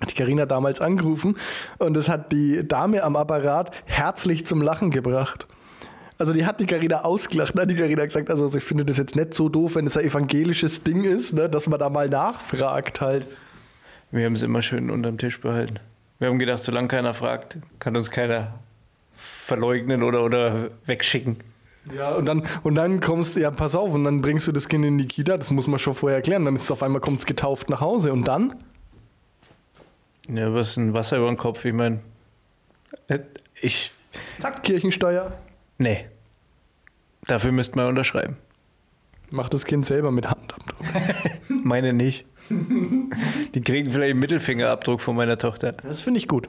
[0.00, 1.36] Hat die Karina damals angerufen
[1.78, 5.46] und das hat die Dame am Apparat herzlich zum Lachen gebracht.
[6.18, 7.66] Also die hat die Karina ausgelacht, ne?
[7.66, 10.04] Die Karina hat gesagt, also ich finde das jetzt nicht so doof, wenn es ein
[10.04, 11.48] evangelisches Ding ist, ne?
[11.48, 13.26] dass man da mal nachfragt halt.
[14.10, 15.78] Wir haben es immer schön unterm Tisch behalten.
[16.18, 18.54] Wir haben gedacht, solange keiner fragt, kann uns keiner
[19.14, 21.36] verleugnen oder, oder wegschicken.
[21.94, 24.68] Ja, und dann, und dann kommst du, ja, pass auf, und dann bringst du das
[24.68, 27.00] Kind in die Kita, das muss man schon vorher erklären, dann ist es auf einmal
[27.00, 28.56] kommt es getauft nach Hause und dann?
[30.28, 31.64] Ja, was ist ein Wasser über den Kopf?
[31.64, 32.00] Ich meine,
[33.60, 33.92] ich,
[34.38, 35.32] Zack, Kirchensteuer.
[35.78, 36.06] nee.
[37.28, 38.36] Dafür müsste man unterschreiben.
[39.30, 40.84] Macht das Kind selber mit Handabdruck.
[41.64, 42.24] Meine nicht.
[42.48, 45.72] Die kriegen vielleicht einen Mittelfingerabdruck von meiner Tochter.
[45.72, 46.48] Das finde ich gut.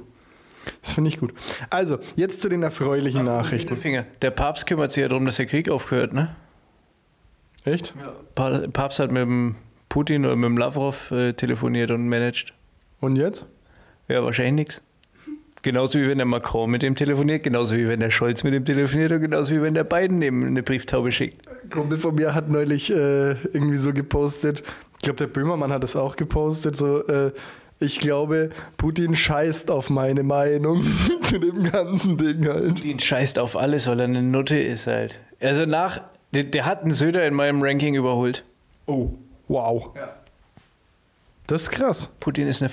[0.83, 1.33] Das finde ich gut.
[1.71, 3.69] Also, jetzt zu den erfreulichen Nachrichten.
[3.71, 4.05] Mittelfinger.
[4.21, 6.35] Der Papst kümmert sich ja darum, dass der Krieg aufgehört, ne?
[7.65, 7.95] Echt?
[8.35, 9.55] Pa- Papst hat mit dem
[9.89, 12.53] Putin oder mit dem Lavrov äh, telefoniert und managt.
[12.99, 13.47] Und jetzt?
[14.07, 14.81] Ja, wahrscheinlich nichts.
[15.63, 18.63] Genauso wie wenn der Macron mit dem telefoniert, genauso wie wenn der Scholz mit dem
[18.63, 21.47] telefoniert und genauso wie wenn der Biden ihm eine Brieftaube schickt.
[21.49, 24.63] Ein Kumpel von mir hat neulich äh, irgendwie so gepostet,
[24.97, 27.31] ich glaube, der Böhmermann hat es auch gepostet, so, äh,
[27.79, 30.83] ich glaube, Putin scheißt auf meine Meinung
[31.21, 32.75] zu dem ganzen Ding halt.
[32.75, 35.19] Putin scheißt auf alles, weil er eine Nutte ist halt.
[35.39, 36.01] Also nach,
[36.33, 38.43] der, der hat einen Söder in meinem Ranking überholt.
[38.87, 39.11] Oh,
[39.47, 39.91] wow.
[39.95, 40.15] Ja.
[41.45, 42.09] Das ist krass.
[42.19, 42.71] Putin ist eine.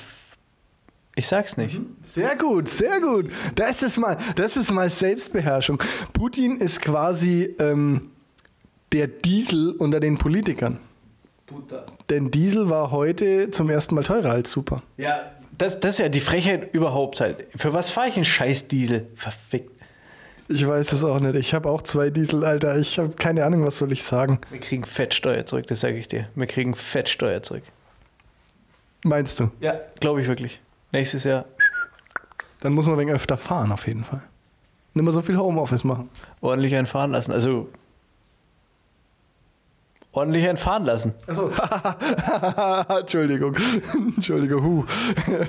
[1.16, 1.80] Ich sag's nicht.
[2.02, 3.30] Sehr gut, sehr gut.
[3.54, 5.80] Das ist mal, das ist mal Selbstbeherrschung.
[6.12, 8.10] Putin ist quasi ähm,
[8.92, 10.78] der Diesel unter den Politikern.
[11.46, 11.84] Puta.
[12.10, 14.82] Denn Diesel war heute zum ersten Mal teurer als Super.
[14.96, 17.46] Ja, das, das ist ja die Frechheit überhaupt halt.
[17.54, 19.06] Für was fahre ich einen scheiß Diesel?
[19.14, 19.70] Verfickt.
[20.48, 21.36] Ich weiß es auch nicht.
[21.36, 22.76] Ich habe auch zwei Diesel, Alter.
[22.76, 24.40] Ich habe keine Ahnung, was soll ich sagen.
[24.50, 26.28] Wir kriegen Fettsteuer zurück, das sage ich dir.
[26.34, 27.62] Wir kriegen Fettsteuer zurück.
[29.04, 29.50] Meinst du?
[29.60, 30.60] Ja, glaube ich wirklich.
[30.94, 31.44] Nächstes Jahr
[32.60, 34.22] Dann muss man wegen öfter fahren, auf jeden Fall.
[34.94, 36.08] Nicht mehr so viel Homeoffice machen.
[36.40, 37.32] ordentlich einen fahren lassen.
[37.32, 37.68] Also
[40.12, 41.14] ordentlich einen fahren lassen.
[41.26, 41.50] Achso.
[43.00, 43.56] Entschuldigung.
[44.16, 44.62] Entschuldigung.
[44.64, 44.84] Huh.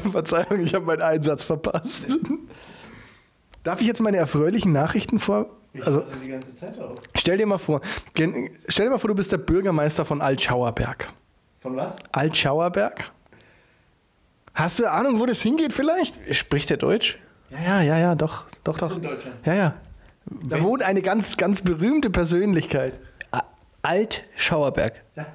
[0.11, 2.17] Verzeihung, ich habe meinen Einsatz verpasst.
[3.63, 5.45] Darf ich jetzt meine erfreulichen Nachrichten vor?
[5.85, 6.97] Also, die ganze Zeit auf.
[7.15, 7.81] stell dir mal vor,
[8.67, 11.09] stell dir mal vor, du bist der Bürgermeister von Altschauerberg.
[11.59, 11.97] Von was?
[12.13, 13.11] Altschauerberg?
[14.55, 16.15] Hast du Ahnung, wo das hingeht vielleicht?
[16.33, 17.19] Spricht der Deutsch?
[17.49, 18.97] Ja, ja, ja, ja, doch, doch, doch.
[18.99, 19.35] Deutschland.
[19.45, 19.73] Ja, ja.
[20.49, 22.93] Da wohnt eine ganz, ganz berühmte Persönlichkeit.
[23.83, 25.03] Alt Schauerberg.
[25.15, 25.27] Ja.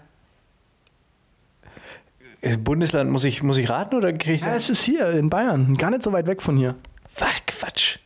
[2.56, 4.64] Bundesland, muss ich, muss ich raten oder kriege ich Ja, das?
[4.64, 6.74] es ist hier in Bayern, gar nicht so weit weg von hier.
[7.14, 7.98] Fuck, Quatsch.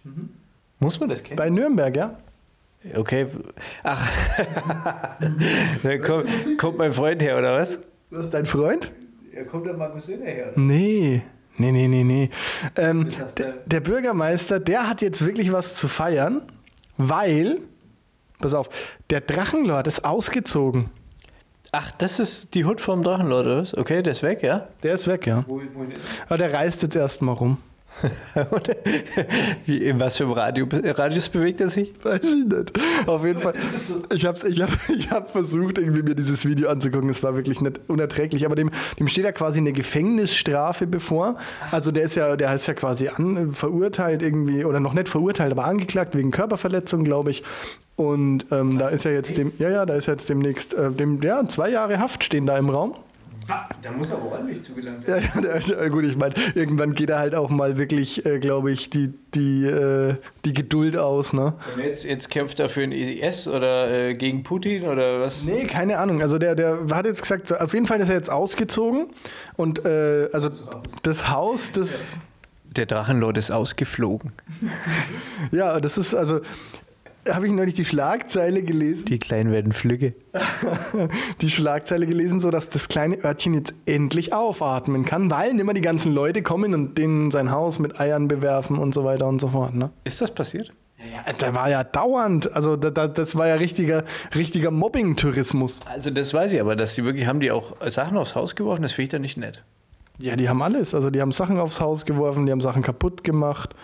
[0.81, 1.37] Muss man das kennen?
[1.37, 2.19] Bei Nürnberg, ja?
[2.95, 3.27] Okay.
[3.85, 4.07] Ach.
[5.83, 7.79] da kommt, kommt mein Freund her, oder was?
[8.11, 8.91] Was ist dein Freund?
[9.35, 10.53] Ja, kommt der Markus Söder her.
[10.57, 11.23] Nee.
[11.57, 12.31] Nee, nee, nee, nee.
[12.77, 16.43] Ähm, der, der- Bürgermeister, der hat jetzt wirklich was zu feiern,
[16.97, 17.59] weil,
[18.41, 18.69] pass auf,
[19.11, 20.91] der Drachenlord ist ausgezogen.
[21.71, 23.77] Ach, das ist die Hut vom Drachenlord, oder was?
[23.77, 24.69] Okay, der ist weg, ja?
[24.83, 25.45] Der ist weg, ja.
[25.47, 25.85] Wo, wo
[26.29, 27.59] Aber der reist jetzt erstmal rum.
[29.67, 31.93] Wie, in was für einem Radio, Radius bewegt er sich?
[32.03, 32.73] Weiß ich nicht.
[33.07, 33.55] Auf jeden Fall.
[34.13, 37.09] Ich habe ich hab, ich hab versucht, irgendwie mir dieses Video anzugucken.
[37.09, 38.45] Es war wirklich nicht unerträglich.
[38.47, 41.37] Aber dem, dem steht ja quasi eine Gefängnisstrafe bevor.
[41.71, 45.53] Also der ist ja, der ist ja quasi an, verurteilt irgendwie, oder noch nicht verurteilt,
[45.53, 47.43] aber angeklagt wegen Körperverletzung, glaube ich.
[47.97, 51.23] Und ähm, da ist ja jetzt dem, ja, ja, da ist jetzt demnächst, äh, dem,
[51.23, 52.95] ja, zwei Jahre Haft stehen da im Raum.
[53.47, 57.51] Da muss aber ordentlich zugelangt Ja, ja, gut, ich meine, irgendwann geht da halt auch
[57.51, 61.55] mal wirklich, äh, glaube ich, die, die, äh, die Geduld aus, ne?
[61.75, 65.43] Und jetzt, jetzt kämpft er für den IS oder äh, gegen Putin oder was?
[65.43, 66.23] Nee, keine Ahnung.
[66.23, 69.09] Also der, der hat jetzt gesagt, auf jeden Fall ist er jetzt ausgezogen.
[69.57, 70.51] Und äh, also
[71.03, 72.17] das Haus, das.
[72.65, 74.33] Der Drachenlord ist ausgeflogen.
[75.53, 76.41] Ja, das ist, also.
[77.29, 80.15] Habe ich neulich die Schlagzeile gelesen, Die Kleinen werden Flügge.
[81.41, 85.81] die Schlagzeile gelesen, so dass das kleine Örtchen jetzt endlich aufatmen kann, weil immer die
[85.81, 89.49] ganzen Leute kommen und denen sein Haus mit Eiern bewerfen und so weiter und so
[89.49, 89.75] fort.
[89.75, 89.91] Ne?
[90.05, 90.73] Ist das passiert?
[90.99, 95.81] Ja, da war ja dauernd, also da, da, das war ja richtiger, richtiger Mobbing-Tourismus.
[95.87, 98.83] Also das weiß ich, aber dass sie wirklich, haben die auch Sachen aufs Haus geworfen,
[98.83, 99.63] das finde ich dann nicht nett.
[100.19, 100.95] Ja, die haben alles.
[100.95, 103.75] Also die haben Sachen aufs Haus geworfen, die haben Sachen kaputt gemacht.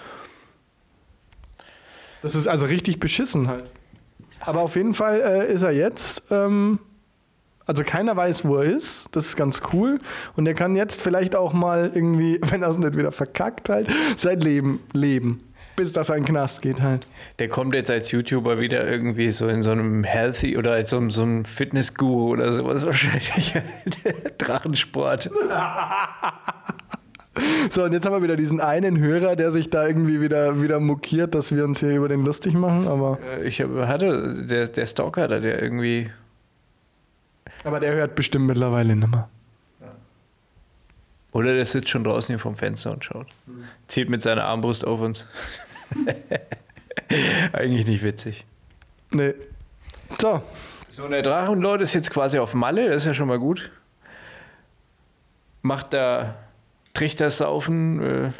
[2.22, 3.64] Das ist also richtig beschissen halt.
[4.40, 6.24] Aber auf jeden Fall äh, ist er jetzt.
[6.30, 6.78] Ähm,
[7.66, 9.08] also keiner weiß, wo er ist.
[9.12, 10.00] Das ist ganz cool.
[10.34, 13.88] Und er kann jetzt vielleicht auch mal irgendwie, wenn er es nicht wieder verkackt halt,
[14.16, 15.44] sein Leben leben.
[15.76, 17.06] Bis das ein Knast geht halt.
[17.38, 21.08] Der kommt jetzt als YouTuber wieder irgendwie so in so einem Healthy oder als so,
[21.10, 23.54] so einem Fitnessguru oder sowas wahrscheinlich.
[24.38, 25.30] Drachensport.
[27.70, 30.80] So, und jetzt haben wir wieder diesen einen Hörer, der sich da irgendwie wieder, wieder
[30.80, 32.88] mokiert, dass wir uns hier über den lustig machen.
[32.88, 36.10] Aber, Äh, Ich hatte, der, der Stalker da, der irgendwie.
[37.64, 39.28] aber der hört bestimmt mittlerweile nicht mehr.
[41.32, 43.28] Oder der sitzt schon draußen hier vom Fenster und schaut.
[43.86, 45.26] Zielt mit seiner Armbrust auf uns.
[47.52, 48.44] Eigentlich nicht witzig.
[49.12, 49.34] Nee.
[50.20, 50.42] So,
[50.88, 53.70] So, der Drachenlord ist jetzt quasi auf Malle, das ist ja schon mal gut.
[55.62, 56.34] Macht da
[56.94, 58.30] Trichtersaufen äh,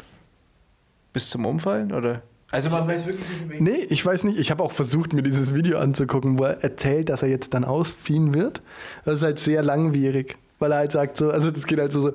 [1.13, 2.21] bis zum Umfallen, oder?
[2.51, 4.37] Also man weiß wirklich nicht, Nee, ich weiß nicht.
[4.37, 7.63] Ich habe auch versucht, mir dieses Video anzugucken, wo er erzählt, dass er jetzt dann
[7.63, 8.61] ausziehen wird.
[9.05, 12.01] Das ist halt sehr langwierig, weil er halt sagt so, also das geht halt so,
[12.01, 12.11] so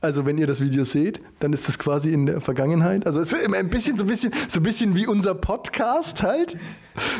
[0.00, 3.06] also wenn ihr das Video seht, dann ist das quasi in der Vergangenheit.
[3.06, 6.22] Also es ist immer ein bisschen so ein bisschen so ein bisschen wie unser Podcast
[6.22, 6.56] halt.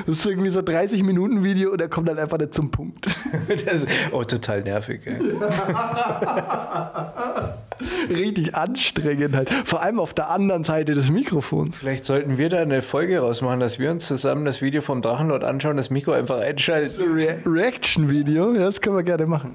[0.07, 3.09] Das ist irgendwie so 30 Minuten Video und er kommt dann einfach nicht zum Punkt.
[3.49, 5.01] Das, oh, total nervig.
[5.05, 5.19] Ey.
[8.11, 9.51] Richtig anstrengend halt.
[9.51, 11.79] Vor allem auf der anderen Seite des Mikrofons.
[11.79, 15.45] Vielleicht sollten wir da eine Folge rausmachen, dass wir uns zusammen das Video vom Drachenlord
[15.45, 17.13] anschauen, das Mikro einfach einschalten.
[17.13, 19.55] Re Reaction-Video, ja, das können wir gerne machen.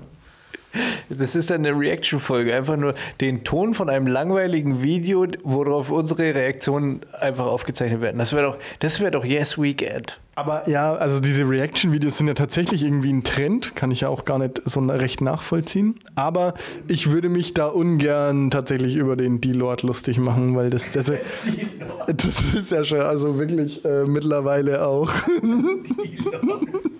[1.09, 2.55] Das ist dann eine Reaction-Folge.
[2.55, 8.17] Einfach nur den Ton von einem langweiligen Video, worauf unsere Reaktionen einfach aufgezeichnet werden.
[8.17, 10.19] Das wäre doch, das wäre doch Yes Weekend.
[10.37, 14.23] Aber ja, also diese Reaction-Videos sind ja tatsächlich irgendwie ein Trend, kann ich ja auch
[14.23, 15.95] gar nicht so recht nachvollziehen.
[16.13, 16.53] Aber
[16.87, 21.07] ich würde mich da ungern tatsächlich über den D-Lord lustig machen, weil das, das,
[22.05, 25.11] das ist ja schon also wirklich äh, mittlerweile auch.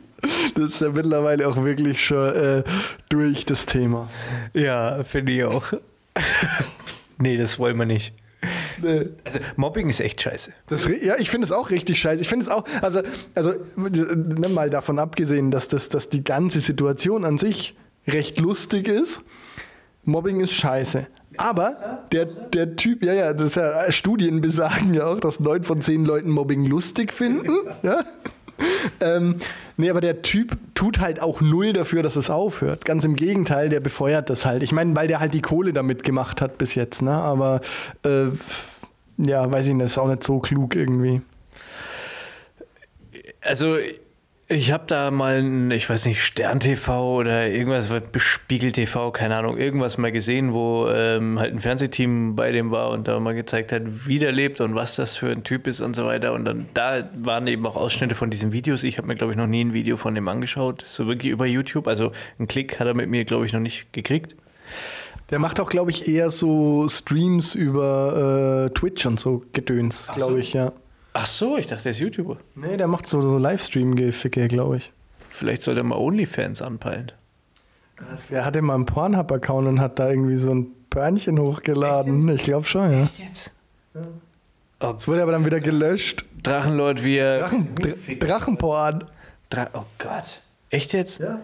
[0.56, 2.64] Das ist ja mittlerweile auch wirklich schon äh,
[3.10, 4.10] durch das Thema.
[4.54, 5.74] Ja, finde ich auch.
[7.18, 8.14] nee, das wollen wir nicht.
[8.82, 9.10] Nee.
[9.24, 10.52] Also Mobbing ist echt scheiße.
[10.68, 12.22] Das, ja, ich finde es auch richtig scheiße.
[12.22, 13.02] Ich finde es auch, also,
[13.34, 17.76] also ne, mal davon abgesehen, dass, das, dass die ganze Situation an sich
[18.08, 19.22] recht lustig ist.
[20.04, 21.08] Mobbing ist scheiße.
[21.38, 25.64] Aber der, der Typ, ja, ja, das ist ja, Studien besagen ja auch, dass neun
[25.64, 27.52] von zehn Leuten Mobbing lustig finden.
[27.84, 28.04] Ja?
[29.02, 29.36] ähm,
[29.78, 32.86] nee, aber der Typ tut halt auch null dafür, dass es aufhört.
[32.86, 34.64] Ganz im Gegenteil, der befeuert das halt.
[34.64, 37.12] Ich meine, weil der halt die Kohle damit gemacht hat bis jetzt, ne?
[37.12, 37.62] Aber
[38.04, 38.28] äh,
[39.18, 41.22] ja, weiß ich nicht, ist auch nicht so klug irgendwie.
[43.42, 43.78] Also
[44.50, 49.36] ich habe da mal, ein, ich weiß nicht, Stern TV oder irgendwas, Spiegel TV, keine
[49.36, 53.36] Ahnung, irgendwas mal gesehen, wo ähm, halt ein Fernsehteam bei dem war und da mal
[53.36, 56.32] gezeigt hat, wie der lebt und was das für ein Typ ist und so weiter.
[56.32, 58.86] Und dann da waren eben auch Ausschnitte von diesen Videos.
[58.86, 61.46] Ich habe mir, glaube ich, noch nie ein Video von dem angeschaut, so wirklich über
[61.46, 61.86] YouTube.
[61.86, 64.36] Also einen Klick hat er mit mir, glaube ich, noch nicht gekriegt.
[65.30, 70.34] Der macht auch, glaube ich, eher so Streams über äh, Twitch und so Gedöns, glaube
[70.34, 70.38] so.
[70.38, 70.72] ich, ja.
[71.20, 72.38] Ach so, ich dachte, der ist YouTuber.
[72.54, 74.92] Nee, der macht so, so Livestream-Geficke, glaube ich.
[75.32, 77.12] Vielleicht sollte er mal OnlyFans anpeilen.
[78.30, 82.30] Er hatte mal einen Pornhub-Account und hat da irgendwie so ein Börnchen hochgeladen.
[82.30, 83.02] Ich glaube schon, ja.
[83.02, 83.52] Echt jetzt?
[83.96, 84.02] Ja.
[84.80, 84.94] Oh.
[84.94, 86.24] Das wurde aber dann wieder gelöscht.
[86.44, 87.40] Drachenlord, wie er.
[87.40, 89.06] Drachen, Dr Drachenporn.
[89.50, 90.42] Dra oh Gott.
[90.70, 91.20] Echt jetzt?
[91.20, 91.40] Ja.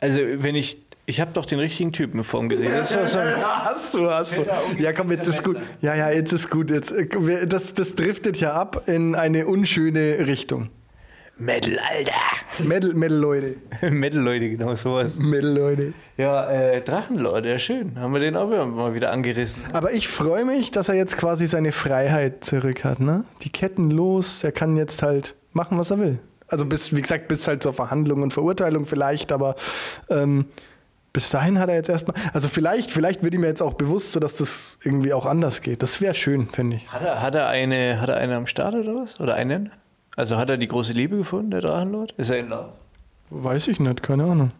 [0.00, 2.72] Also, wenn ich ich habe doch den richtigen Typen vor ihm gesehen.
[2.72, 3.20] Das ist so
[3.64, 4.42] hast du, hast du.
[4.82, 5.56] Ja, komm, jetzt ist gut.
[5.80, 6.70] Ja, ja, jetzt ist gut.
[6.70, 10.68] Jetzt, äh, das, das driftet ja ab in eine unschöne Richtung.
[11.38, 12.64] Metal, Alter.
[12.64, 13.56] Metal, Metal Leute.
[13.90, 15.18] Metal Leute, genau sowas.
[15.18, 15.92] Metal Leute.
[16.16, 18.00] Ja, äh, Drachenlord, ja schön.
[18.00, 19.62] Haben wir den auch mal wieder angerissen.
[19.72, 23.24] Aber ich freue mich, dass er jetzt quasi seine Freiheit zurück hat, ne?
[23.42, 26.18] Die Ketten los, er kann jetzt halt machen, was er will.
[26.48, 29.56] Also bis, wie gesagt, bis halt zur Verhandlung und Verurteilung vielleicht, aber
[30.08, 30.46] ähm,
[31.16, 32.14] bis dahin hat er jetzt erstmal.
[32.34, 35.82] Also vielleicht, vielleicht wird ihm jetzt auch bewusst, so dass das irgendwie auch anders geht.
[35.82, 36.92] Das wäre schön, finde ich.
[36.92, 39.18] Hat er, hat er eine, hat er eine am Start oder was?
[39.18, 39.72] Oder einen?
[40.14, 42.12] Also hat er die große Liebe gefunden, der Drachenlord?
[42.18, 42.68] Ist er in Love?
[43.30, 44.52] Weiß ich nicht, keine Ahnung.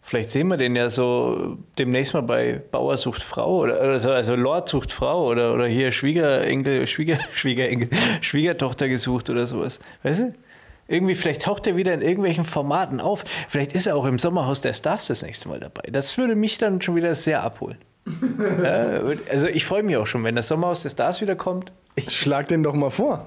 [0.00, 4.34] Vielleicht sehen wir den ja so demnächst mal bei Bauer sucht Frau oder also, also
[4.34, 7.90] Lord sucht Frau oder, oder hier Schwiegerenkel, Schwieger, Schwiegerenkel,
[8.22, 9.78] Schwiegertochter gesucht oder sowas.
[10.02, 10.34] Weißt du?
[10.92, 13.24] Irgendwie, vielleicht taucht er wieder in irgendwelchen Formaten auf.
[13.48, 15.88] Vielleicht ist er auch im Sommerhaus der Stars das nächste Mal dabei.
[15.90, 17.78] Das würde mich dann schon wieder sehr abholen.
[18.62, 21.72] äh, also ich freue mich auch schon, wenn das Sommerhaus der Stars wieder kommt.
[21.94, 23.26] Ich schlag den doch mal vor.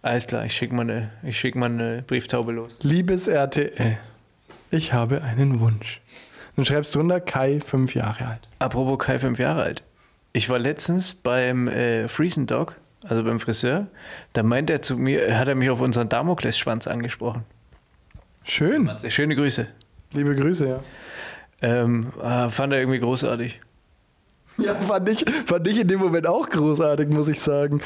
[0.00, 2.78] Alles klar, ich schicke mal, eine, schick mal eine Brieftaube los.
[2.80, 3.98] Liebes RTL,
[4.70, 6.00] ich habe einen Wunsch.
[6.54, 8.48] Dann schreibst du drunter Kai, fünf Jahre alt.
[8.60, 9.82] Apropos Kai, fünf Jahre alt.
[10.32, 12.76] Ich war letztens beim äh, Friesen Dog
[13.08, 13.86] also beim Friseur,
[14.32, 17.44] da meint er zu mir, hat er mich auf unseren Damoklesschwanz angesprochen.
[18.44, 18.90] Schön.
[19.08, 19.66] Schöne Grüße.
[20.12, 20.80] Liebe Grüße, ja.
[21.62, 23.60] Ähm, äh, fand er irgendwie großartig.
[24.58, 27.80] Ja, fand ich, fand ich in dem Moment auch großartig, muss ich sagen.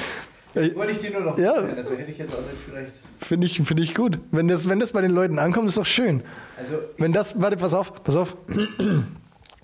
[0.54, 1.54] Wollte ich dir nur noch ja.
[1.54, 2.92] Sagen, also hätte ich jetzt auch nicht vielleicht.
[3.18, 4.18] Finde ich, find ich gut.
[4.32, 6.22] Wenn das, wenn das bei den Leuten ankommt, ist doch schön.
[6.58, 8.36] Also wenn das, warte, pass auf, pass auf.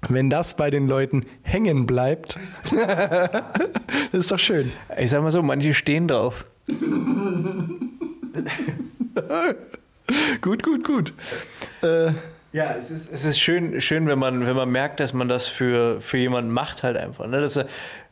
[0.09, 2.38] Wenn das bei den Leuten hängen bleibt,
[4.16, 4.72] das ist doch schön.
[4.98, 6.46] Ich sag mal so, manche stehen drauf.
[10.40, 11.12] gut, gut, gut.
[11.83, 12.12] Äh,
[12.52, 15.48] ja, es ist, es ist schön, schön wenn, man, wenn man merkt, dass man das
[15.48, 17.27] für, für jemanden macht, halt einfach.
[17.27, 17.42] Ne?
[17.42, 17.60] Dass,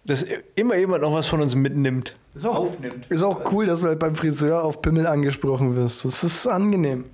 [0.04, 2.14] dass immer jemand noch was von uns mitnimmt.
[2.34, 3.06] Ist auch, aufnimmt.
[3.08, 6.04] Ist auch cool, dass du halt beim Friseur auf Pimmel angesprochen wirst.
[6.04, 7.06] Das ist angenehm.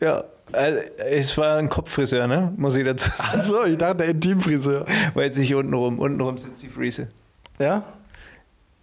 [0.00, 2.50] Ja, also, es war ein Kopffriseur, ne?
[2.56, 3.38] Muss ich dazu sagen.
[3.38, 4.86] Achso, ich dachte Intimfriseur.
[5.12, 5.98] Weil jetzt nicht unten rum.
[5.98, 7.08] Unten rum sitzt die Friese.
[7.58, 7.84] Ja?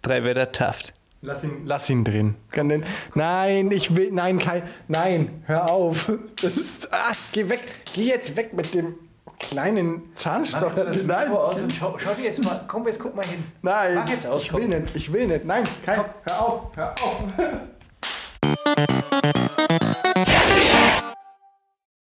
[0.02, 0.94] Drei Wetter Taft.
[1.22, 2.36] Lass ihn, lass ihn drin.
[2.50, 2.84] Kann den,
[3.14, 4.10] nein, ich will.
[4.10, 4.62] Nein, kein.
[4.88, 6.10] Nein, hör auf.
[6.40, 7.60] Das ist, ach, geh weg.
[7.94, 8.94] Geh jetzt weg mit dem
[9.38, 10.86] kleinen Zahnstocher.
[11.04, 11.30] Nein.
[11.78, 12.64] Schau, schau dir jetzt mal.
[12.66, 13.44] Komm, jetzt guck mal hin.
[13.60, 13.96] Nein.
[13.96, 14.44] Mach jetzt aus.
[14.44, 14.60] Ich komm.
[14.62, 14.96] will nicht.
[14.96, 15.44] Ich will nicht.
[15.44, 16.04] Nein, kein.
[16.24, 16.62] Hör auf.
[16.74, 17.24] Hör auf.